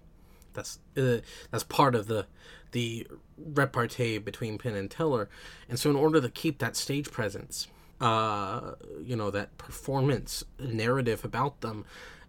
That's 0.54 0.80
uh, 0.96 1.18
that's 1.52 1.64
part 1.64 1.96
of 1.96 2.08
the 2.08 2.26
the 2.72 3.08
repartee 3.38 4.18
between 4.18 4.58
Penn 4.58 4.76
and 4.76 4.90
Teller, 4.90 5.30
and 5.70 5.80
so 5.80 5.90
in 5.90 5.96
order 5.96 6.20
to 6.20 6.30
keep 6.30 6.60
that 6.60 6.76
stage 6.76 7.12
presence, 7.12 7.68
uh, 8.02 8.74
you 9.02 9.16
know, 9.16 9.32
that 9.32 9.58
performance 9.58 10.44
narrative 10.60 11.24
about 11.24 11.62
them, 11.62 11.86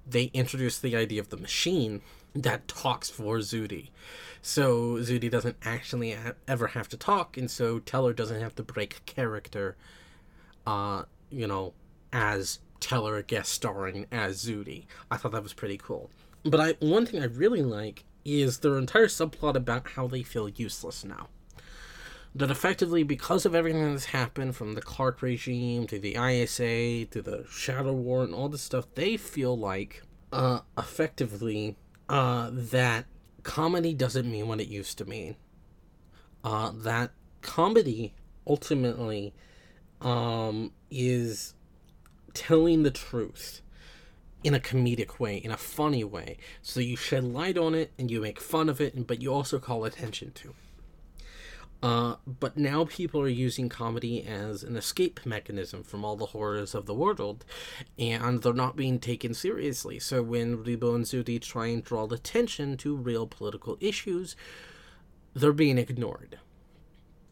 they 0.08 0.24
introduced 0.34 0.82
the 0.82 0.96
idea 0.96 1.20
of 1.20 1.28
the 1.28 1.36
machine 1.36 2.02
that 2.34 2.68
talks 2.68 3.10
for 3.10 3.38
Zooty. 3.38 3.90
So 4.42 4.96
Zooty 4.96 5.30
doesn't 5.30 5.56
actually 5.62 6.16
ever 6.46 6.68
have 6.68 6.88
to 6.90 6.96
talk, 6.96 7.36
and 7.36 7.50
so 7.50 7.78
Teller 7.80 8.12
doesn't 8.12 8.40
have 8.40 8.54
to 8.56 8.62
break 8.62 9.04
character, 9.06 9.76
uh, 10.66 11.04
you 11.30 11.46
know, 11.46 11.74
as 12.12 12.60
Teller 12.80 13.22
guest 13.22 13.52
starring 13.52 14.06
as 14.12 14.44
Zooty. 14.44 14.86
I 15.10 15.16
thought 15.16 15.32
that 15.32 15.42
was 15.42 15.52
pretty 15.52 15.78
cool. 15.78 16.10
But 16.44 16.60
I 16.60 16.72
one 16.84 17.06
thing 17.06 17.20
I 17.20 17.26
really 17.26 17.62
like 17.62 18.04
is 18.24 18.58
their 18.58 18.78
entire 18.78 19.06
subplot 19.06 19.56
about 19.56 19.90
how 19.90 20.06
they 20.06 20.22
feel 20.22 20.48
useless 20.48 21.04
now. 21.04 21.28
That 22.38 22.52
effectively, 22.52 23.02
because 23.02 23.44
of 23.46 23.56
everything 23.56 23.90
that's 23.90 24.04
happened 24.04 24.54
from 24.54 24.74
the 24.74 24.80
Clark 24.80 25.22
regime 25.22 25.88
to 25.88 25.98
the 25.98 26.14
ISA 26.14 27.06
to 27.06 27.20
the 27.20 27.44
Shadow 27.50 27.92
War 27.92 28.22
and 28.22 28.32
all 28.32 28.48
this 28.48 28.62
stuff, 28.62 28.86
they 28.94 29.16
feel 29.16 29.58
like, 29.58 30.04
uh, 30.32 30.60
effectively, 30.78 31.76
uh, 32.08 32.50
that 32.52 33.06
comedy 33.42 33.92
doesn't 33.92 34.30
mean 34.30 34.46
what 34.46 34.60
it 34.60 34.68
used 34.68 34.98
to 34.98 35.04
mean. 35.04 35.34
Uh, 36.44 36.70
that 36.72 37.10
comedy 37.42 38.14
ultimately 38.46 39.34
um, 40.00 40.70
is 40.92 41.54
telling 42.34 42.84
the 42.84 42.92
truth 42.92 43.62
in 44.44 44.54
a 44.54 44.60
comedic 44.60 45.18
way, 45.18 45.38
in 45.38 45.50
a 45.50 45.56
funny 45.56 46.04
way. 46.04 46.36
So 46.62 46.78
you 46.78 46.94
shed 46.94 47.24
light 47.24 47.58
on 47.58 47.74
it 47.74 47.90
and 47.98 48.12
you 48.12 48.20
make 48.20 48.38
fun 48.38 48.68
of 48.68 48.80
it, 48.80 49.08
but 49.08 49.20
you 49.20 49.34
also 49.34 49.58
call 49.58 49.84
attention 49.84 50.30
to. 50.36 50.54
Uh, 51.80 52.16
but 52.26 52.56
now 52.56 52.84
people 52.84 53.20
are 53.20 53.28
using 53.28 53.68
comedy 53.68 54.26
as 54.26 54.64
an 54.64 54.76
escape 54.76 55.20
mechanism 55.24 55.84
from 55.84 56.04
all 56.04 56.16
the 56.16 56.26
horrors 56.26 56.74
of 56.74 56.86
the 56.86 56.94
world, 56.94 57.44
and 57.98 58.42
they're 58.42 58.52
not 58.52 58.74
being 58.74 58.98
taken 58.98 59.32
seriously. 59.32 59.98
So 60.00 60.22
when 60.22 60.58
Rebo 60.64 60.94
and 60.96 61.04
Zooty 61.04 61.40
try 61.40 61.66
and 61.66 61.84
draw 61.84 62.04
attention 62.06 62.76
to 62.78 62.96
real 62.96 63.28
political 63.28 63.76
issues, 63.80 64.34
they're 65.34 65.52
being 65.52 65.78
ignored. 65.78 66.38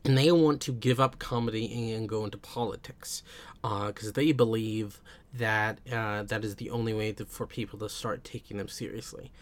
And 0.05 0.17
they 0.17 0.31
want 0.31 0.61
to 0.63 0.73
give 0.73 1.01
up 1.01 1.19
comedy 1.19 1.93
and 1.93 2.09
go 2.09 2.25
into 2.25 2.39
politics 2.39 3.25
because 3.63 4.09
uh, 4.09 4.13
they 4.15 4.31
believe 4.31 5.01
that 5.35 5.81
uh, 5.91 6.23
that 6.23 6.45
is 6.45 6.55
the 6.57 6.71
only 6.71 6.95
way 6.95 7.11
to, 7.13 7.25
for 7.25 7.47
people 7.47 7.81
to 7.81 7.89
start 7.89 8.23
taking 8.23 8.59
them 8.59 8.69
seriously. 8.69 9.33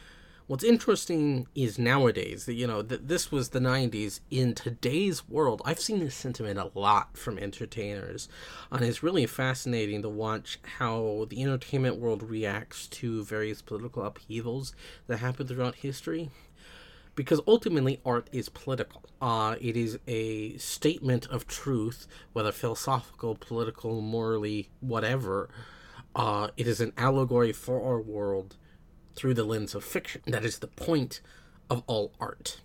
What's 0.47 0.63
interesting 0.63 1.47
is 1.55 1.79
nowadays 1.79 2.45
that 2.45 2.53
you 2.53 2.67
know 2.67 2.83
that 2.83 3.09
this 3.09 3.33
was 3.33 3.49
the 3.49 3.61
90s 3.61 4.21
in 4.31 4.53
today's 4.53 5.27
world. 5.27 5.63
I've 5.65 5.81
seen 5.81 6.01
this 6.01 6.15
sentiment 6.15 6.59
a 6.59 6.71
lot 6.79 7.17
from 7.17 7.39
entertainers, 7.39 8.29
and 8.71 8.85
it's 8.85 9.03
really 9.03 9.25
fascinating 9.25 10.03
to 10.03 10.11
watch 10.11 10.59
how 10.77 11.25
the 11.31 11.43
entertainment 11.43 11.97
world 11.97 12.23
reacts 12.23 12.87
to 12.89 13.25
various 13.25 13.63
political 13.63 14.05
upheavals 14.05 14.75
that 15.07 15.17
happen 15.21 15.47
throughout 15.47 15.77
history. 15.77 16.29
Because 17.15 17.41
ultimately, 17.47 18.03
art 18.05 18.29
is 18.31 18.51
political. 18.51 19.03
Uh, 19.23 19.57
it 19.63 19.79
is 19.79 19.99
a 20.07 20.59
statement 20.59 21.27
of 21.29 21.47
truth, 21.47 22.07
whether 22.35 22.53
philosophical, 22.53 23.35
political, 23.35 24.03
morally, 24.03 24.69
whatever. 24.81 25.49
Uh, 26.15 26.49
it 26.59 26.67
is 26.67 26.83
an 26.83 26.93
allegory 26.99 27.53
for 27.53 27.83
our 27.83 27.99
world 27.99 28.57
through 29.15 29.35
the 29.35 29.45
lens 29.45 29.75
of 29.75 29.85
fiction. 29.85 30.23
That 30.27 30.45
is 30.45 30.59
the 30.59 30.67
point 30.67 31.21
of 31.71 31.83
all 31.87 32.13
art, 32.21 32.61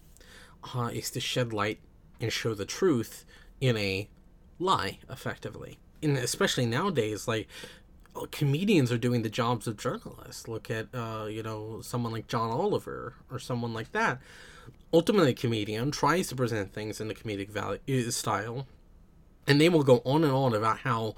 uh, 0.75 0.89
is 0.93 1.11
to 1.11 1.19
shed 1.19 1.53
light 1.53 1.79
and 2.19 2.31
show 2.31 2.53
the 2.53 2.65
truth 2.65 3.25
in 3.61 3.77
a 3.77 4.09
lie, 4.59 4.99
effectively. 5.09 5.77
And 6.01 6.17
especially 6.17 6.65
nowadays, 6.65 7.27
like 7.27 7.47
uh, 8.15 8.25
comedians 8.31 8.91
are 8.91 8.97
doing 8.97 9.21
the 9.21 9.29
jobs 9.29 9.67
of 9.67 9.77
journalists. 9.77 10.47
Look 10.47 10.69
at, 10.69 10.87
uh, 10.93 11.27
you 11.29 11.43
know, 11.43 11.81
someone 11.81 12.11
like 12.11 12.27
John 12.27 12.49
Oliver 12.49 13.15
or 13.31 13.39
someone 13.39 13.73
like 13.73 13.91
that. 13.91 14.19
Ultimately, 14.91 15.31
a 15.31 15.35
comedian 15.35 15.91
tries 15.91 16.27
to 16.29 16.35
present 16.35 16.73
things 16.73 16.99
in 16.99 17.07
the 17.07 17.15
comedic 17.15 17.49
value, 17.49 18.11
style, 18.11 18.67
and 19.47 19.61
they 19.61 19.69
will 19.69 19.83
go 19.83 20.01
on 20.03 20.23
and 20.23 20.33
on 20.33 20.53
about 20.53 20.79
how 20.79 21.15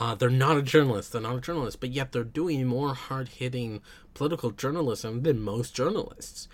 uh, 0.00 0.14
they're 0.14 0.30
not 0.30 0.56
a 0.56 0.62
journalist. 0.62 1.10
They're 1.10 1.20
not 1.20 1.38
a 1.38 1.40
journalist, 1.40 1.80
but 1.80 1.90
yet 1.90 2.12
they're 2.12 2.22
doing 2.22 2.64
more 2.64 2.94
hard 2.94 3.30
hitting 3.30 3.82
political 4.14 4.52
journalism 4.52 5.24
than 5.24 5.40
most 5.40 5.74
journalists. 5.74 6.46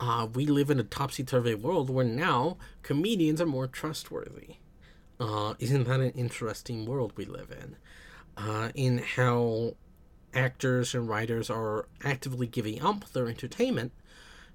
Uh, 0.00 0.26
we 0.34 0.44
live 0.44 0.70
in 0.70 0.80
a 0.80 0.82
topsy 0.84 1.22
turvy 1.22 1.54
world 1.54 1.88
where 1.88 2.04
now 2.04 2.56
comedians 2.82 3.40
are 3.40 3.46
more 3.46 3.68
trustworthy. 3.68 4.56
Uh, 5.20 5.54
isn't 5.60 5.84
that 5.84 6.00
an 6.00 6.10
interesting 6.12 6.84
world 6.84 7.12
we 7.14 7.24
live 7.24 7.52
in? 7.52 7.76
Uh, 8.36 8.70
in 8.74 8.98
how 8.98 9.74
actors 10.34 10.92
and 10.92 11.08
writers 11.08 11.48
are 11.48 11.86
actively 12.02 12.48
giving 12.48 12.82
up 12.82 13.08
their 13.12 13.28
entertainment 13.28 13.92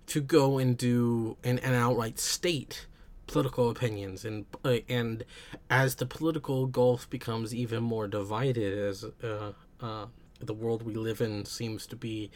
to 0.07 0.19
go 0.19 0.57
and 0.57 0.77
do 0.77 1.37
an, 1.45 1.57
an 1.59 1.73
outright 1.73 2.19
state 2.19 2.85
political 3.27 3.69
opinions 3.69 4.23
and 4.25 4.45
uh, 4.63 4.77
and 4.87 5.25
as 5.69 5.95
the 5.95 6.05
political 6.05 6.67
gulf 6.67 7.09
becomes 7.09 7.53
even 7.53 7.83
more 7.83 8.07
divided 8.07 8.77
as 8.77 9.05
uh, 9.23 9.51
uh, 9.81 10.05
the 10.39 10.53
world 10.53 10.83
we 10.83 10.93
live 10.93 11.21
in 11.21 11.45
seems 11.45 11.87
to 11.87 11.95
be 11.95 12.29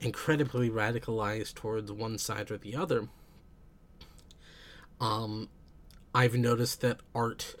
incredibly 0.00 0.68
radicalized 0.68 1.54
towards 1.54 1.90
one 1.90 2.18
side 2.18 2.50
or 2.50 2.58
the 2.58 2.76
other 2.76 3.08
um 5.00 5.48
i've 6.14 6.36
noticed 6.36 6.80
that 6.80 7.00
art 7.14 7.56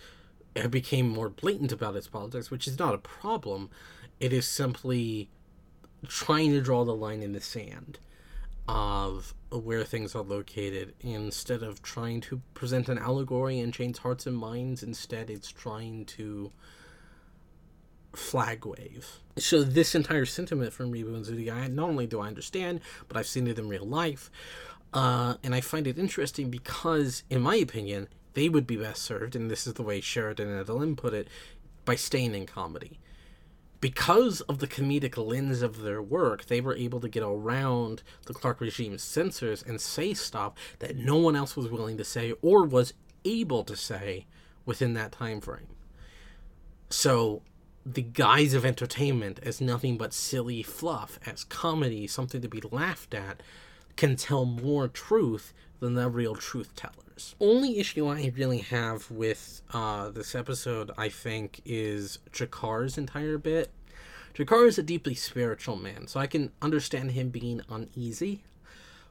became 0.70 1.08
more 1.08 1.28
blatant 1.28 1.72
about 1.72 1.96
its 1.96 2.06
politics 2.06 2.50
which 2.50 2.66
is 2.66 2.78
not 2.78 2.94
a 2.94 2.98
problem. 2.98 3.70
It 4.20 4.32
is 4.32 4.46
simply 4.46 5.28
trying 6.06 6.50
to 6.50 6.60
draw 6.60 6.84
the 6.84 6.94
line 6.94 7.22
in 7.22 7.32
the 7.32 7.40
sand 7.40 7.98
of 8.66 9.34
where 9.50 9.84
things 9.84 10.14
are 10.14 10.22
located 10.22 10.94
instead 11.00 11.62
of 11.62 11.82
trying 11.82 12.20
to 12.22 12.40
present 12.54 12.88
an 12.88 12.98
allegory 12.98 13.60
and 13.60 13.74
change 13.74 13.98
hearts 13.98 14.26
and 14.26 14.36
minds 14.36 14.82
instead 14.82 15.28
it's 15.28 15.50
trying 15.50 16.04
to 16.06 16.50
flag 18.14 18.64
wave. 18.64 19.18
So 19.36 19.62
this 19.62 19.94
entire 19.94 20.24
sentiment 20.24 20.72
from 20.72 20.92
Rebo 20.92 21.14
and 21.14 21.24
Zooty 21.24 21.52
I 21.52 21.66
not 21.68 21.88
only 21.88 22.06
do 22.06 22.20
I 22.20 22.28
understand 22.28 22.80
but 23.08 23.16
I've 23.16 23.26
seen 23.26 23.46
it 23.46 23.58
in 23.58 23.68
real 23.68 23.86
life 23.86 24.30
uh, 24.94 25.34
and 25.42 25.54
I 25.54 25.60
find 25.60 25.86
it 25.86 25.98
interesting 25.98 26.50
because 26.50 27.22
in 27.28 27.42
my 27.42 27.56
opinion 27.56 28.08
they 28.32 28.48
would 28.48 28.66
be 28.66 28.76
best 28.76 29.02
served 29.02 29.36
and 29.36 29.50
this 29.50 29.66
is 29.66 29.74
the 29.74 29.82
way 29.82 30.00
Sheridan 30.00 30.48
and 30.48 30.66
Delenn 30.66 30.96
put 30.96 31.12
it 31.12 31.28
by 31.84 31.96
staying 31.96 32.34
in 32.34 32.46
comedy 32.46 32.98
because 33.84 34.40
of 34.40 34.60
the 34.60 34.66
comedic 34.66 35.14
lens 35.18 35.60
of 35.60 35.82
their 35.82 36.00
work, 36.00 36.46
they 36.46 36.58
were 36.58 36.74
able 36.74 37.00
to 37.00 37.06
get 37.06 37.22
around 37.22 38.02
the 38.24 38.32
Clark 38.32 38.62
regime's 38.62 39.02
censors 39.02 39.62
and 39.62 39.78
say 39.78 40.14
stuff 40.14 40.54
that 40.78 40.96
no 40.96 41.18
one 41.18 41.36
else 41.36 41.54
was 41.54 41.68
willing 41.68 41.98
to 41.98 42.02
say 42.02 42.32
or 42.40 42.64
was 42.64 42.94
able 43.26 43.62
to 43.62 43.76
say 43.76 44.24
within 44.64 44.94
that 44.94 45.12
time 45.12 45.38
frame. 45.38 45.66
So 46.88 47.42
the 47.84 48.00
guise 48.00 48.54
of 48.54 48.64
entertainment 48.64 49.38
as 49.42 49.60
nothing 49.60 49.98
but 49.98 50.14
silly 50.14 50.62
fluff, 50.62 51.18
as 51.26 51.44
comedy, 51.44 52.06
something 52.06 52.40
to 52.40 52.48
be 52.48 52.62
laughed 52.62 53.12
at, 53.12 53.42
can 53.96 54.16
tell 54.16 54.46
more 54.46 54.88
truth 54.88 55.52
than 55.80 55.92
the 55.92 56.08
real 56.08 56.36
truth 56.36 56.74
tellers. 57.14 57.34
Only 57.40 57.78
issue 57.78 58.06
I 58.06 58.32
really 58.36 58.58
have 58.58 59.10
with 59.10 59.62
uh, 59.72 60.10
this 60.10 60.34
episode, 60.34 60.90
I 60.96 61.08
think, 61.08 61.60
is 61.64 62.18
G'Kar's 62.32 62.98
entire 62.98 63.38
bit. 63.38 63.70
G'Kar 64.34 64.66
is 64.66 64.78
a 64.78 64.82
deeply 64.82 65.14
spiritual 65.14 65.76
man, 65.76 66.06
so 66.06 66.20
I 66.20 66.26
can 66.26 66.50
understand 66.60 67.12
him 67.12 67.30
being 67.30 67.62
uneasy 67.68 68.42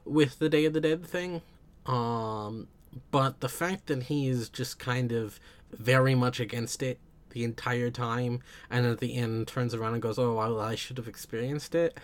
with 0.04 0.38
the 0.38 0.48
Day 0.48 0.66
of 0.66 0.74
the 0.74 0.80
Dead 0.80 1.04
thing. 1.04 1.42
Um, 1.86 2.68
but 3.10 3.40
the 3.40 3.48
fact 3.48 3.86
that 3.86 4.04
he 4.04 4.28
is 4.28 4.48
just 4.48 4.78
kind 4.78 5.12
of 5.12 5.40
very 5.72 6.14
much 6.14 6.40
against 6.40 6.82
it 6.82 6.98
the 7.30 7.42
entire 7.42 7.90
time, 7.90 8.40
and 8.70 8.86
at 8.86 9.00
the 9.00 9.16
end 9.16 9.48
turns 9.48 9.74
around 9.74 9.94
and 9.94 10.02
goes, 10.02 10.18
"Oh, 10.18 10.34
well, 10.34 10.60
I 10.60 10.74
should 10.74 10.98
have 10.98 11.08
experienced 11.08 11.74
it." 11.74 11.98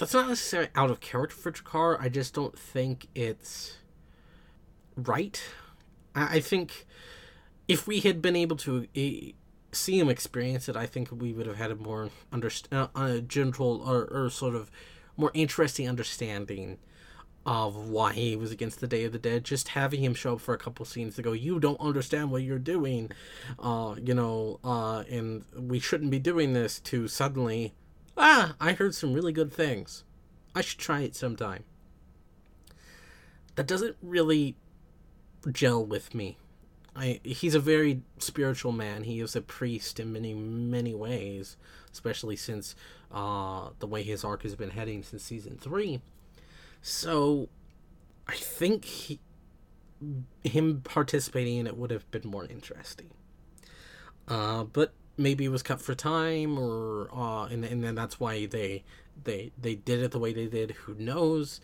that's 0.00 0.14
not 0.14 0.28
necessarily 0.28 0.70
out 0.74 0.90
of 0.90 0.98
character 1.00 1.36
for 1.36 1.52
G'Kar. 1.52 2.00
I 2.00 2.08
just 2.08 2.32
don't 2.32 2.58
think 2.58 3.08
it's 3.14 3.76
right. 4.96 5.42
I, 6.14 6.40
think 6.40 6.86
if 7.68 7.86
we 7.86 8.00
had 8.00 8.20
been 8.20 8.36
able 8.36 8.56
to 8.58 8.86
uh, 8.96 9.32
see 9.72 9.98
him 9.98 10.08
experience 10.08 10.68
it, 10.68 10.76
I 10.76 10.86
think 10.86 11.08
we 11.10 11.32
would 11.32 11.46
have 11.46 11.56
had 11.56 11.70
a 11.70 11.76
more 11.76 12.10
underst- 12.32 12.72
uh, 12.72 12.88
a 12.94 13.20
general 13.20 13.82
or, 13.88 14.04
or 14.06 14.30
sort 14.30 14.54
of 14.54 14.70
more 15.16 15.30
interesting 15.34 15.88
understanding 15.88 16.78
of 17.46 17.88
why 17.88 18.12
he 18.12 18.36
was 18.36 18.52
against 18.52 18.80
the 18.80 18.86
Day 18.86 19.04
of 19.04 19.12
the 19.12 19.18
Dead. 19.18 19.44
Just 19.44 19.68
having 19.68 20.02
him 20.02 20.14
show 20.14 20.34
up 20.34 20.40
for 20.40 20.54
a 20.54 20.58
couple 20.58 20.84
scenes 20.84 21.16
to 21.16 21.22
go, 21.22 21.32
you 21.32 21.58
don't 21.58 21.80
understand 21.80 22.30
what 22.30 22.42
you're 22.42 22.58
doing, 22.58 23.10
uh, 23.58 23.94
you 24.02 24.14
know, 24.14 24.60
uh, 24.62 25.04
and 25.10 25.44
we 25.56 25.78
shouldn't 25.78 26.10
be 26.10 26.18
doing 26.18 26.52
this. 26.52 26.80
To 26.80 27.08
suddenly, 27.08 27.72
ah, 28.16 28.54
I 28.60 28.72
heard 28.72 28.94
some 28.94 29.14
really 29.14 29.32
good 29.32 29.52
things. 29.52 30.04
I 30.54 30.60
should 30.60 30.78
try 30.78 31.00
it 31.00 31.14
sometime. 31.14 31.64
That 33.54 33.66
doesn't 33.66 33.96
really 34.02 34.56
gel 35.50 35.84
with 35.84 36.14
me. 36.14 36.38
I 36.94 37.20
he's 37.22 37.54
a 37.54 37.60
very 37.60 38.02
spiritual 38.18 38.72
man. 38.72 39.04
He 39.04 39.20
is 39.20 39.36
a 39.36 39.40
priest 39.40 40.00
in 40.00 40.12
many 40.12 40.34
many 40.34 40.94
ways, 40.94 41.56
especially 41.92 42.36
since 42.36 42.74
uh, 43.12 43.70
the 43.78 43.86
way 43.86 44.02
his 44.02 44.24
arc 44.24 44.42
has 44.42 44.54
been 44.54 44.70
heading 44.70 45.02
since 45.02 45.22
season 45.22 45.58
three. 45.60 46.00
So, 46.82 47.48
I 48.26 48.34
think 48.34 48.84
he, 48.84 49.20
him 50.42 50.80
participating 50.82 51.58
in 51.58 51.66
it 51.66 51.76
would 51.76 51.90
have 51.90 52.10
been 52.10 52.26
more 52.26 52.46
interesting. 52.46 53.10
Uh, 54.26 54.64
but 54.64 54.92
maybe 55.16 55.44
it 55.44 55.48
was 55.50 55.62
cut 55.62 55.80
for 55.80 55.94
time, 55.94 56.58
or 56.58 57.08
uh, 57.12 57.44
and 57.46 57.64
and 57.64 57.84
then 57.84 57.94
that's 57.94 58.18
why 58.18 58.46
they 58.46 58.84
they 59.24 59.52
they 59.60 59.74
did 59.74 60.00
it 60.00 60.10
the 60.10 60.18
way 60.18 60.32
they 60.32 60.46
did. 60.46 60.72
Who 60.72 60.94
knows? 60.94 61.60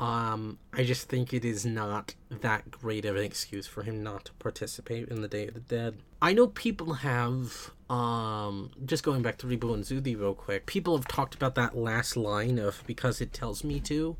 Um, 0.00 0.58
I 0.72 0.84
just 0.84 1.08
think 1.08 1.34
it 1.34 1.44
is 1.44 1.66
not 1.66 2.14
that 2.30 2.70
great 2.70 3.04
of 3.04 3.16
an 3.16 3.24
excuse 3.24 3.66
for 3.66 3.82
him 3.82 4.02
not 4.02 4.26
to 4.26 4.32
participate 4.34 5.08
in 5.08 5.22
the 5.22 5.28
Day 5.28 5.48
of 5.48 5.54
the 5.54 5.60
Dead. 5.60 5.96
I 6.22 6.32
know 6.32 6.46
people 6.46 6.94
have, 6.94 7.72
um, 7.90 8.70
just 8.86 9.02
going 9.02 9.22
back 9.22 9.38
to 9.38 9.46
Rebo 9.46 9.74
and 9.74 9.84
Zooty 9.84 10.18
real 10.18 10.34
quick, 10.34 10.66
people 10.66 10.96
have 10.96 11.08
talked 11.08 11.34
about 11.34 11.56
that 11.56 11.76
last 11.76 12.16
line 12.16 12.58
of 12.58 12.84
because 12.86 13.20
it 13.20 13.32
tells 13.32 13.64
me 13.64 13.80
to, 13.80 14.16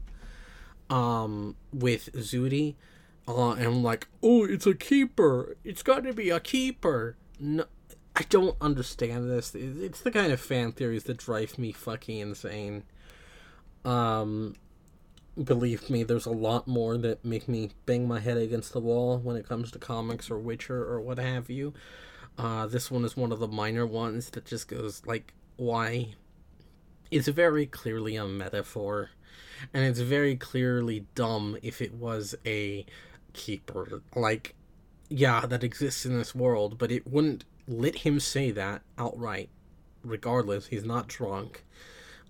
um, 0.91 1.55
with 1.73 2.11
Zooty, 2.13 2.75
uh, 3.29 3.53
and 3.53 3.83
like, 3.83 4.09
oh, 4.23 4.45
it's 4.45 4.67
a 4.67 4.75
keeper. 4.75 5.57
It's 5.63 5.83
got 5.83 6.03
to 6.05 6.13
be 6.13 6.31
a 6.31 6.41
keeper. 6.41 7.17
No, 7.39 7.67
I 8.17 8.23
don't 8.29 8.57
understand 8.61 9.31
this. 9.31 9.55
It's 9.55 10.01
the 10.01 10.11
kind 10.11 10.33
of 10.33 10.41
fan 10.41 10.73
theories 10.73 11.05
that 11.05 11.19
drive 11.19 11.57
me 11.57 11.71
fucking 11.71 12.19
insane. 12.19 12.83
Um, 13.85 14.57
believe 15.43 15.89
me, 15.89 16.03
there's 16.03 16.27
a 16.27 16.31
lot 16.31 16.67
more 16.67 16.97
that 16.99 17.25
make 17.25 17.49
me 17.49 17.71
bang 17.87 18.07
my 18.09 18.21
head 18.21 18.37
against 18.37 18.73
the 18.73 18.81
wall 18.81 19.19
when 19.19 19.37
it 19.37 19.49
comes 19.49 19.71
to 19.71 19.79
comics 19.79 20.31
or 20.31 20.39
Witcher 20.39 20.85
or 20.85 21.01
what 21.01 21.19
have 21.19 21.49
you. 21.51 21.75
Uh, 22.37 22.67
this 22.67 22.91
one 22.91 23.05
is 23.05 23.17
one 23.17 23.33
of 23.33 23.41
the 23.41 23.49
minor 23.49 23.87
ones 23.87 24.31
that 24.31 24.45
just 24.45 24.69
goes 24.69 25.03
like, 25.07 25.33
why? 25.57 26.15
It's 27.11 27.29
very 27.29 27.67
clearly 27.67 28.17
a 28.17 28.27
metaphor, 28.27 29.11
and 29.75 29.85
it's 29.85 30.01
very 30.01 30.37
clearly 30.37 31.07
dumb 31.15 31.57
if 31.63 31.81
it 31.81 31.95
was 31.95 32.35
a 32.47 32.85
keeper. 33.33 34.03
Like, 34.15 34.55
yeah, 35.09 35.47
that 35.47 35.65
exists 35.65 36.05
in 36.05 36.17
this 36.17 36.35
world, 36.35 36.79
but 36.79 36.93
it 36.93 37.07
wouldn't 37.07 37.45
let 37.67 37.97
him 37.97 38.21
say 38.21 38.51
that 38.53 38.83
outright. 38.97 39.49
Regardless, 40.05 40.69
he's 40.69 40.85
not 40.85 41.09
drunk, 41.09 41.65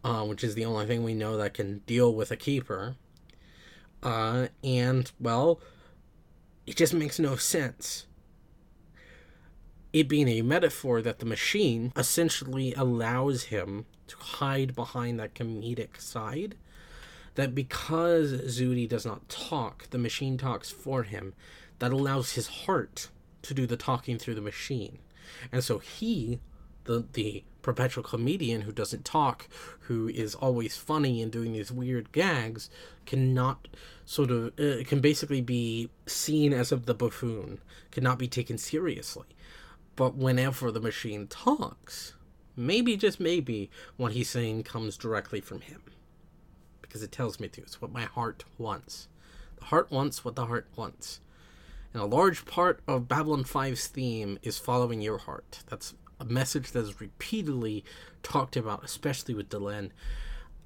uh, 0.04 0.24
which 0.24 0.44
is 0.44 0.54
the 0.54 0.64
only 0.64 0.86
thing 0.86 1.02
we 1.02 1.14
know 1.14 1.36
that 1.36 1.54
can 1.54 1.78
deal 1.86 2.14
with 2.14 2.30
a 2.30 2.36
keeper. 2.36 2.96
Uh, 4.02 4.48
and, 4.62 5.10
well, 5.18 5.60
it 6.66 6.76
just 6.76 6.94
makes 6.94 7.18
no 7.18 7.36
sense. 7.36 8.06
It 9.92 10.08
being 10.08 10.28
a 10.28 10.42
metaphor 10.42 11.00
that 11.02 11.18
the 11.18 11.26
machine 11.26 11.92
essentially 11.96 12.74
allows 12.74 13.44
him 13.44 13.86
to 14.06 14.16
hide 14.16 14.74
behind 14.74 15.18
that 15.18 15.34
comedic 15.34 16.00
side. 16.00 16.56
That 17.34 17.54
because 17.54 18.32
Zooty 18.32 18.88
does 18.88 19.06
not 19.06 19.28
talk, 19.28 19.88
the 19.90 19.98
machine 19.98 20.36
talks 20.38 20.70
for 20.70 21.04
him. 21.04 21.34
That 21.78 21.92
allows 21.92 22.32
his 22.32 22.48
heart 22.48 23.08
to 23.42 23.54
do 23.54 23.66
the 23.66 23.76
talking 23.76 24.18
through 24.18 24.34
the 24.34 24.40
machine. 24.40 24.98
And 25.52 25.62
so 25.62 25.78
he, 25.78 26.40
the 26.84 27.06
the 27.12 27.44
perpetual 27.62 28.04
comedian 28.04 28.62
who 28.62 28.72
doesn't 28.72 29.04
talk, 29.04 29.48
who 29.80 30.08
is 30.08 30.34
always 30.34 30.76
funny 30.76 31.20
and 31.22 31.32
doing 31.32 31.52
these 31.52 31.72
weird 31.72 32.12
gags, 32.12 32.70
cannot 33.06 33.68
sort 34.04 34.30
of 34.30 34.52
uh, 34.58 34.84
can 34.84 35.00
basically 35.00 35.40
be 35.40 35.90
seen 36.06 36.52
as 36.52 36.72
of 36.72 36.86
the 36.86 36.94
buffoon, 36.94 37.60
cannot 37.90 38.18
be 38.18 38.28
taken 38.28 38.58
seriously. 38.58 39.26
But 39.96 40.14
whenever 40.14 40.70
the 40.70 40.80
machine 40.80 41.26
talks, 41.26 42.14
maybe 42.56 42.96
just 42.96 43.18
maybe 43.18 43.70
what 43.96 44.12
he's 44.12 44.30
saying 44.30 44.62
comes 44.62 44.96
directly 44.96 45.40
from 45.40 45.60
him, 45.62 45.82
because 46.80 47.02
it 47.02 47.12
tells 47.12 47.40
me 47.40 47.48
to. 47.48 47.62
It's 47.62 47.82
what 47.82 47.92
my 47.92 48.04
heart 48.04 48.44
wants. 48.58 49.08
The 49.58 49.66
heart 49.66 49.90
wants 49.90 50.24
what 50.24 50.36
the 50.36 50.46
heart 50.46 50.68
wants. 50.76 51.20
And 51.92 52.02
a 52.02 52.06
large 52.06 52.44
part 52.44 52.80
of 52.86 53.08
Babylon 53.08 53.44
5's 53.44 53.86
theme 53.86 54.38
is 54.42 54.58
following 54.58 55.00
your 55.00 55.18
heart. 55.18 55.64
That's 55.68 55.94
a 56.20 56.24
message 56.24 56.72
that 56.72 56.80
is 56.80 57.00
repeatedly 57.00 57.84
talked 58.22 58.56
about, 58.56 58.84
especially 58.84 59.34
with 59.34 59.48
Delenn. 59.48 59.90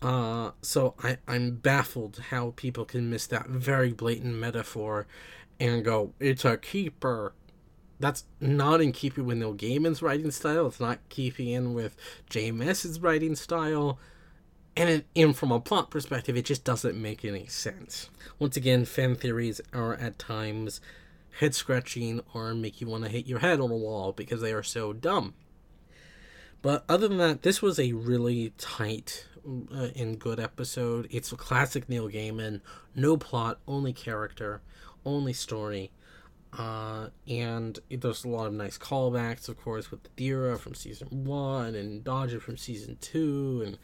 Uh, 0.01 0.51
so 0.63 0.95
I, 1.03 1.19
I'm 1.29 1.57
baffled 1.57 2.21
how 2.31 2.55
people 2.57 2.85
can 2.85 3.09
miss 3.09 3.27
that 3.29 3.49
very 3.49 3.93
blatant 3.93 4.35
metaphor 4.35 5.07
and 5.61 5.85
go, 5.85 6.13
it's 6.19 6.45
a 6.45 6.57
keeper. 6.57 7.35
That's 8.01 8.25
not 8.41 8.81
in 8.81 8.91
keeping 8.91 9.27
with 9.27 9.39
Neil 9.39 9.55
Gaiman's 9.55 10.03
writing 10.03 10.33
style. 10.33 10.67
It's 10.67 10.81
not 10.81 10.99
keeping 11.09 11.49
in 11.49 11.73
with 11.73 11.97
JMS's 12.31 12.99
writing 12.99 13.37
style. 13.37 13.99
And 14.77 14.89
it, 14.89 15.07
and 15.15 15.37
from 15.37 15.53
a 15.53 15.61
plot 15.61 15.91
perspective, 15.91 16.37
it 16.37 16.47
just 16.47 16.65
doesn't 16.65 17.01
make 17.01 17.25
any 17.25 17.47
sense. 17.47 18.11
Once 18.41 18.57
again, 18.57 18.85
fan 18.87 19.15
theories 19.15 19.61
are 19.73 19.95
at 19.95 20.19
times 20.19 20.81
head 21.39 21.55
scratching 21.55 22.21
or 22.35 22.55
make 22.55 22.81
you 22.81 22.87
want 22.87 23.05
to 23.05 23.11
hit 23.11 23.27
your 23.27 23.39
head 23.39 23.61
on 23.61 23.71
a 23.71 23.77
wall 23.77 24.13
because 24.13 24.41
they 24.41 24.53
are 24.53 24.63
so 24.63 24.93
dumb. 24.93 25.35
But 26.63 26.85
other 26.89 27.09
than 27.09 27.19
that, 27.19 27.43
this 27.43 27.61
was 27.61 27.79
a 27.79 27.93
really 27.93 28.53
tight 28.57 29.27
uh, 29.45 29.89
and 29.97 30.19
good 30.19 30.39
episode. 30.39 31.09
It's 31.11 31.33
a 31.33 31.37
classic 31.37 31.89
Neil 31.89 32.09
Gaiman. 32.09 32.61
No 32.95 33.17
plot, 33.17 33.59
only 33.67 33.93
character, 33.93 34.63
only 35.05 35.33
story. 35.33 35.91
Uh, 36.57 37.09
and 37.27 37.79
there's 37.91 38.25
a 38.25 38.29
lot 38.29 38.47
of 38.47 38.53
nice 38.53 38.79
callbacks, 38.79 39.49
of 39.49 39.59
course, 39.61 39.91
with 39.91 40.15
Thera 40.17 40.59
from 40.59 40.75
season 40.75 41.25
one 41.25 41.75
and 41.75 42.05
Dodger 42.05 42.41
from 42.41 42.57
season 42.57 42.99
two, 43.01 43.63
and 43.65 43.79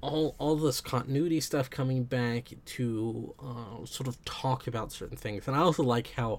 all 0.00 0.34
all 0.38 0.56
this 0.56 0.80
continuity 0.80 1.40
stuff 1.40 1.68
coming 1.70 2.04
back 2.04 2.52
to 2.64 3.34
uh, 3.40 3.84
sort 3.84 4.08
of 4.08 4.22
talk 4.24 4.66
about 4.66 4.92
certain 4.92 5.16
things. 5.16 5.46
And 5.46 5.56
I 5.56 5.60
also 5.60 5.82
like 5.82 6.12
how 6.16 6.38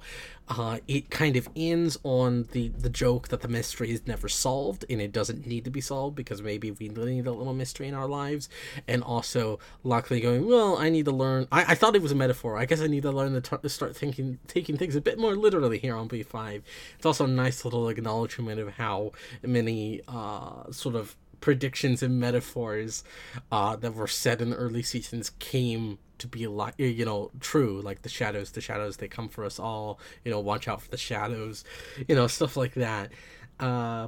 uh, 0.49 0.77
it 0.87 1.09
kind 1.09 1.35
of 1.35 1.49
ends 1.55 1.97
on 2.03 2.47
the 2.51 2.69
the 2.69 2.89
joke 2.89 3.27
that 3.29 3.41
the 3.41 3.47
mystery 3.47 3.91
is 3.91 4.07
never 4.07 4.29
solved 4.29 4.85
and 4.89 5.01
it 5.01 5.11
doesn't 5.11 5.45
need 5.45 5.65
to 5.65 5.71
be 5.71 5.81
solved 5.81 6.15
because 6.15 6.41
maybe 6.41 6.71
we 6.71 6.89
need 6.89 7.27
a 7.27 7.31
little 7.31 7.53
mystery 7.53 7.87
in 7.87 7.93
our 7.93 8.07
lives. 8.07 8.49
And 8.87 9.03
also, 9.03 9.59
Lockley, 9.83 10.21
going 10.21 10.47
well, 10.47 10.77
I 10.77 10.89
need 10.89 11.05
to 11.05 11.11
learn. 11.11 11.47
I, 11.51 11.71
I 11.71 11.75
thought 11.75 11.95
it 11.95 12.01
was 12.01 12.11
a 12.11 12.15
metaphor. 12.15 12.57
I 12.57 12.65
guess 12.65 12.81
I 12.81 12.87
need 12.87 13.03
to 13.03 13.11
learn 13.11 13.33
to, 13.33 13.41
t- 13.41 13.69
start 13.69 13.95
thinking 13.95 14.39
taking 14.47 14.77
things 14.77 14.95
a 14.95 15.01
bit 15.01 15.19
more 15.19 15.35
literally 15.35 15.77
here 15.77 15.95
on 15.95 16.07
B 16.07 16.23
five. 16.23 16.63
It's 16.95 17.05
also 17.05 17.25
a 17.25 17.27
nice 17.27 17.65
little 17.65 17.89
acknowledgement 17.89 18.59
of 18.59 18.69
how 18.69 19.11
many 19.43 20.01
uh, 20.07 20.71
sort 20.71 20.95
of 20.95 21.15
predictions 21.39 22.01
and 22.03 22.19
metaphors 22.19 23.03
uh, 23.51 23.75
that 23.75 23.93
were 23.93 24.07
said 24.07 24.41
in 24.41 24.49
the 24.49 24.55
early 24.55 24.83
seasons 24.83 25.31
came 25.39 25.99
to 26.17 26.27
be 26.27 26.47
like 26.47 26.73
you 26.77 27.05
know 27.05 27.29
true 27.39 27.79
like 27.81 28.01
the 28.01 28.09
shadows 28.09 28.51
the 28.51 28.61
shadows 28.61 28.97
they 28.97 29.07
come 29.07 29.29
for 29.29 29.45
us 29.45 29.59
all 29.59 29.99
you 30.25 30.31
know 30.31 30.39
watch 30.39 30.67
out 30.67 30.81
for 30.81 30.89
the 30.89 30.97
shadows 30.97 31.63
you 32.07 32.15
know 32.15 32.27
stuff 32.27 32.57
like 32.57 32.73
that. 32.73 33.11
Uh 33.59 34.07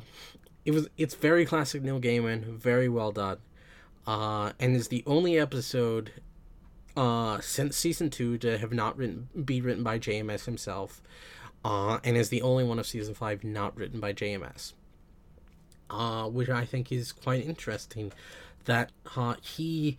it 0.66 0.72
was 0.72 0.88
it's 0.98 1.16
very 1.16 1.46
classic 1.46 1.84
neil 1.84 2.00
gaiman 2.00 2.44
very 2.44 2.90
well 2.90 3.12
done. 3.12 3.38
Uh 4.08 4.54
and 4.60 4.76
is 4.76 4.88
the 4.88 5.04
only 5.06 5.38
episode 5.38 6.12
uh 6.98 7.40
since 7.40 7.78
season 7.78 8.10
two 8.10 8.38
to 8.38 8.58
have 8.58 8.74
not 8.74 8.98
written 8.98 9.30
be 9.46 9.62
written 9.62 9.84
by 9.84 10.00
jms 10.00 10.46
himself 10.46 11.02
uh 11.64 12.00
and 12.04 12.18
is 12.18 12.30
the 12.30 12.42
only 12.42 12.64
one 12.64 12.80
of 12.80 12.88
season 12.88 13.14
five 13.14 13.44
not 13.44 13.76
written 13.78 14.00
by 14.00 14.12
jms 14.12 14.74
uh, 15.90 16.26
which 16.28 16.50
I 16.50 16.66
think 16.66 16.92
is 16.92 17.12
quite 17.12 17.46
interesting, 17.46 18.12
that 18.66 18.92
uh, 19.16 19.36
he 19.42 19.98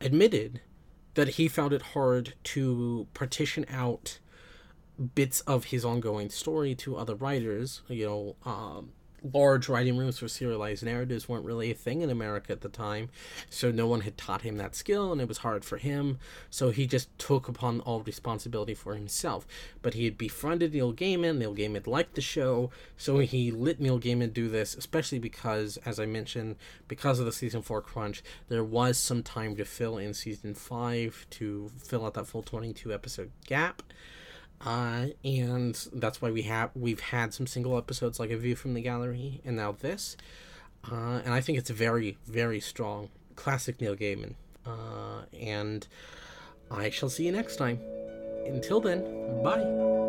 admitted 0.00 0.60
that 1.14 1.30
he 1.30 1.48
found 1.48 1.72
it 1.72 1.82
hard 1.82 2.34
to 2.44 3.06
partition 3.14 3.64
out 3.68 4.18
bits 5.14 5.40
of 5.42 5.64
his 5.66 5.84
ongoing 5.84 6.30
story 6.30 6.74
to 6.76 6.96
other 6.96 7.14
writers. 7.14 7.82
You 7.88 8.06
know, 8.06 8.36
um, 8.44 8.92
large 9.22 9.68
writing 9.68 9.96
rooms 9.96 10.18
for 10.18 10.28
serialized 10.28 10.84
narratives 10.84 11.28
weren't 11.28 11.44
really 11.44 11.70
a 11.70 11.74
thing 11.74 12.02
in 12.02 12.10
America 12.10 12.52
at 12.52 12.60
the 12.60 12.68
time, 12.68 13.08
so 13.50 13.70
no 13.70 13.86
one 13.86 14.02
had 14.02 14.16
taught 14.16 14.42
him 14.42 14.56
that 14.56 14.74
skill, 14.74 15.12
and 15.12 15.20
it 15.20 15.28
was 15.28 15.38
hard 15.38 15.64
for 15.64 15.76
him. 15.76 16.18
So 16.50 16.70
he 16.70 16.86
just 16.86 17.16
took 17.18 17.48
upon 17.48 17.80
all 17.80 18.00
responsibility 18.00 18.74
for 18.74 18.94
himself. 18.94 19.46
But 19.82 19.94
he 19.94 20.04
had 20.04 20.18
befriended 20.18 20.72
Neil 20.72 20.92
Gaiman. 20.92 21.38
Neil 21.38 21.54
Gaiman 21.54 21.86
liked 21.86 22.14
the 22.14 22.20
show, 22.20 22.70
so 22.96 23.18
he 23.18 23.50
let 23.50 23.80
Neil 23.80 24.00
Gaiman 24.00 24.32
do 24.32 24.48
this, 24.48 24.74
especially 24.74 25.18
because, 25.18 25.78
as 25.84 25.98
I 25.98 26.06
mentioned, 26.06 26.56
because 26.86 27.18
of 27.18 27.26
the 27.26 27.32
season 27.32 27.62
four 27.62 27.82
crunch, 27.82 28.22
there 28.48 28.64
was 28.64 28.98
some 28.98 29.22
time 29.22 29.56
to 29.56 29.64
fill 29.64 29.98
in 29.98 30.14
season 30.14 30.54
five 30.54 31.26
to 31.30 31.70
fill 31.78 32.04
out 32.04 32.14
that 32.14 32.26
full 32.26 32.42
twenty-two 32.42 32.92
episode 32.92 33.30
gap. 33.46 33.82
Uh, 34.64 35.06
and 35.24 35.88
that's 35.92 36.20
why 36.20 36.30
we 36.30 36.42
have 36.42 36.70
we've 36.74 37.00
had 37.00 37.32
some 37.32 37.46
single 37.46 37.78
episodes 37.78 38.18
like 38.18 38.30
a 38.30 38.36
view 38.36 38.56
from 38.56 38.74
the 38.74 38.80
gallery 38.80 39.40
and 39.44 39.56
now 39.56 39.72
this. 39.72 40.16
Uh, 40.90 41.20
and 41.24 41.34
i 41.34 41.40
think 41.40 41.58
it's 41.58 41.70
very 41.70 42.16
very 42.26 42.60
strong. 42.60 43.08
Classic 43.36 43.80
neil 43.80 43.94
gaiman. 43.94 44.34
Uh, 44.66 45.22
and 45.40 45.86
i 46.70 46.90
shall 46.90 47.08
see 47.08 47.26
you 47.26 47.32
next 47.32 47.56
time. 47.56 47.80
Until 48.46 48.80
then 48.80 49.42
bye 49.42 50.07